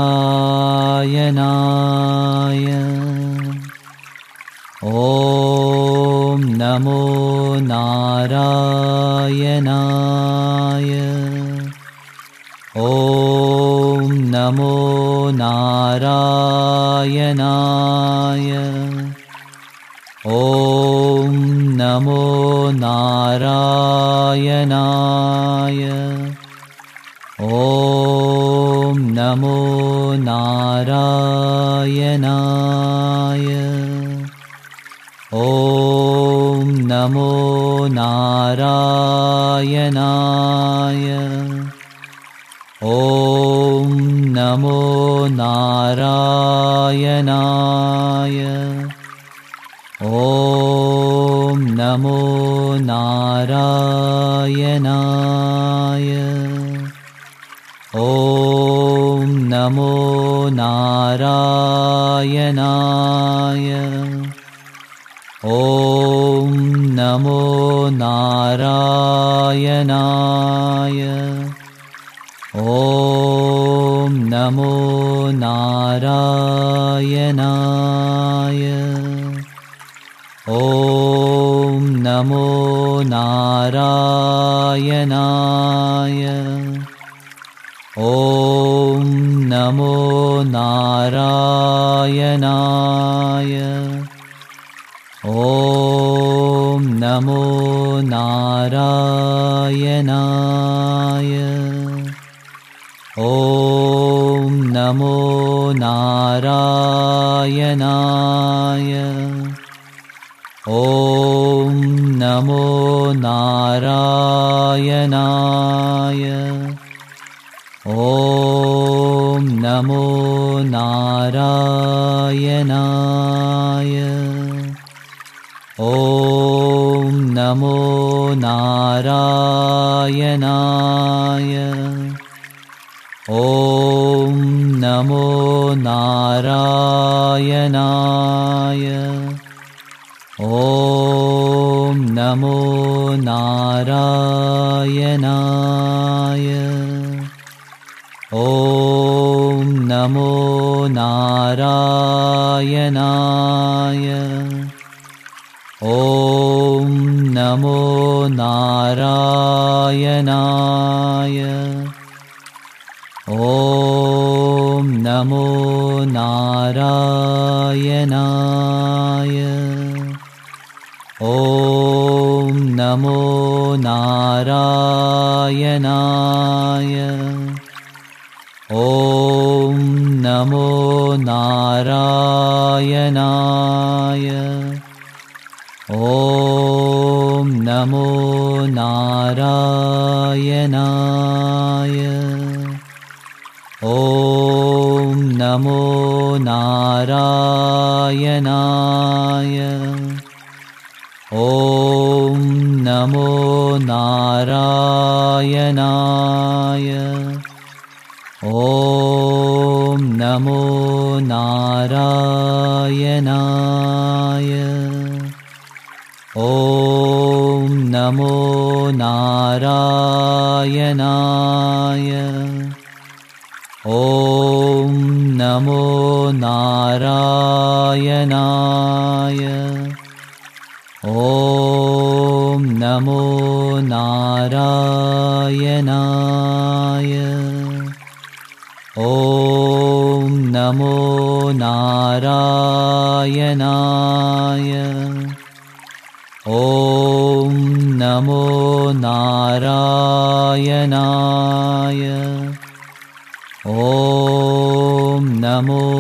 [253.69, 255.96] ॐ नमो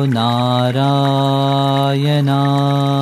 [0.07, 3.02] नारायणाय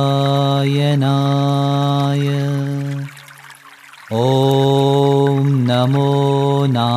[4.11, 6.11] ॐ नमो
[6.69, 6.94] नारायणाय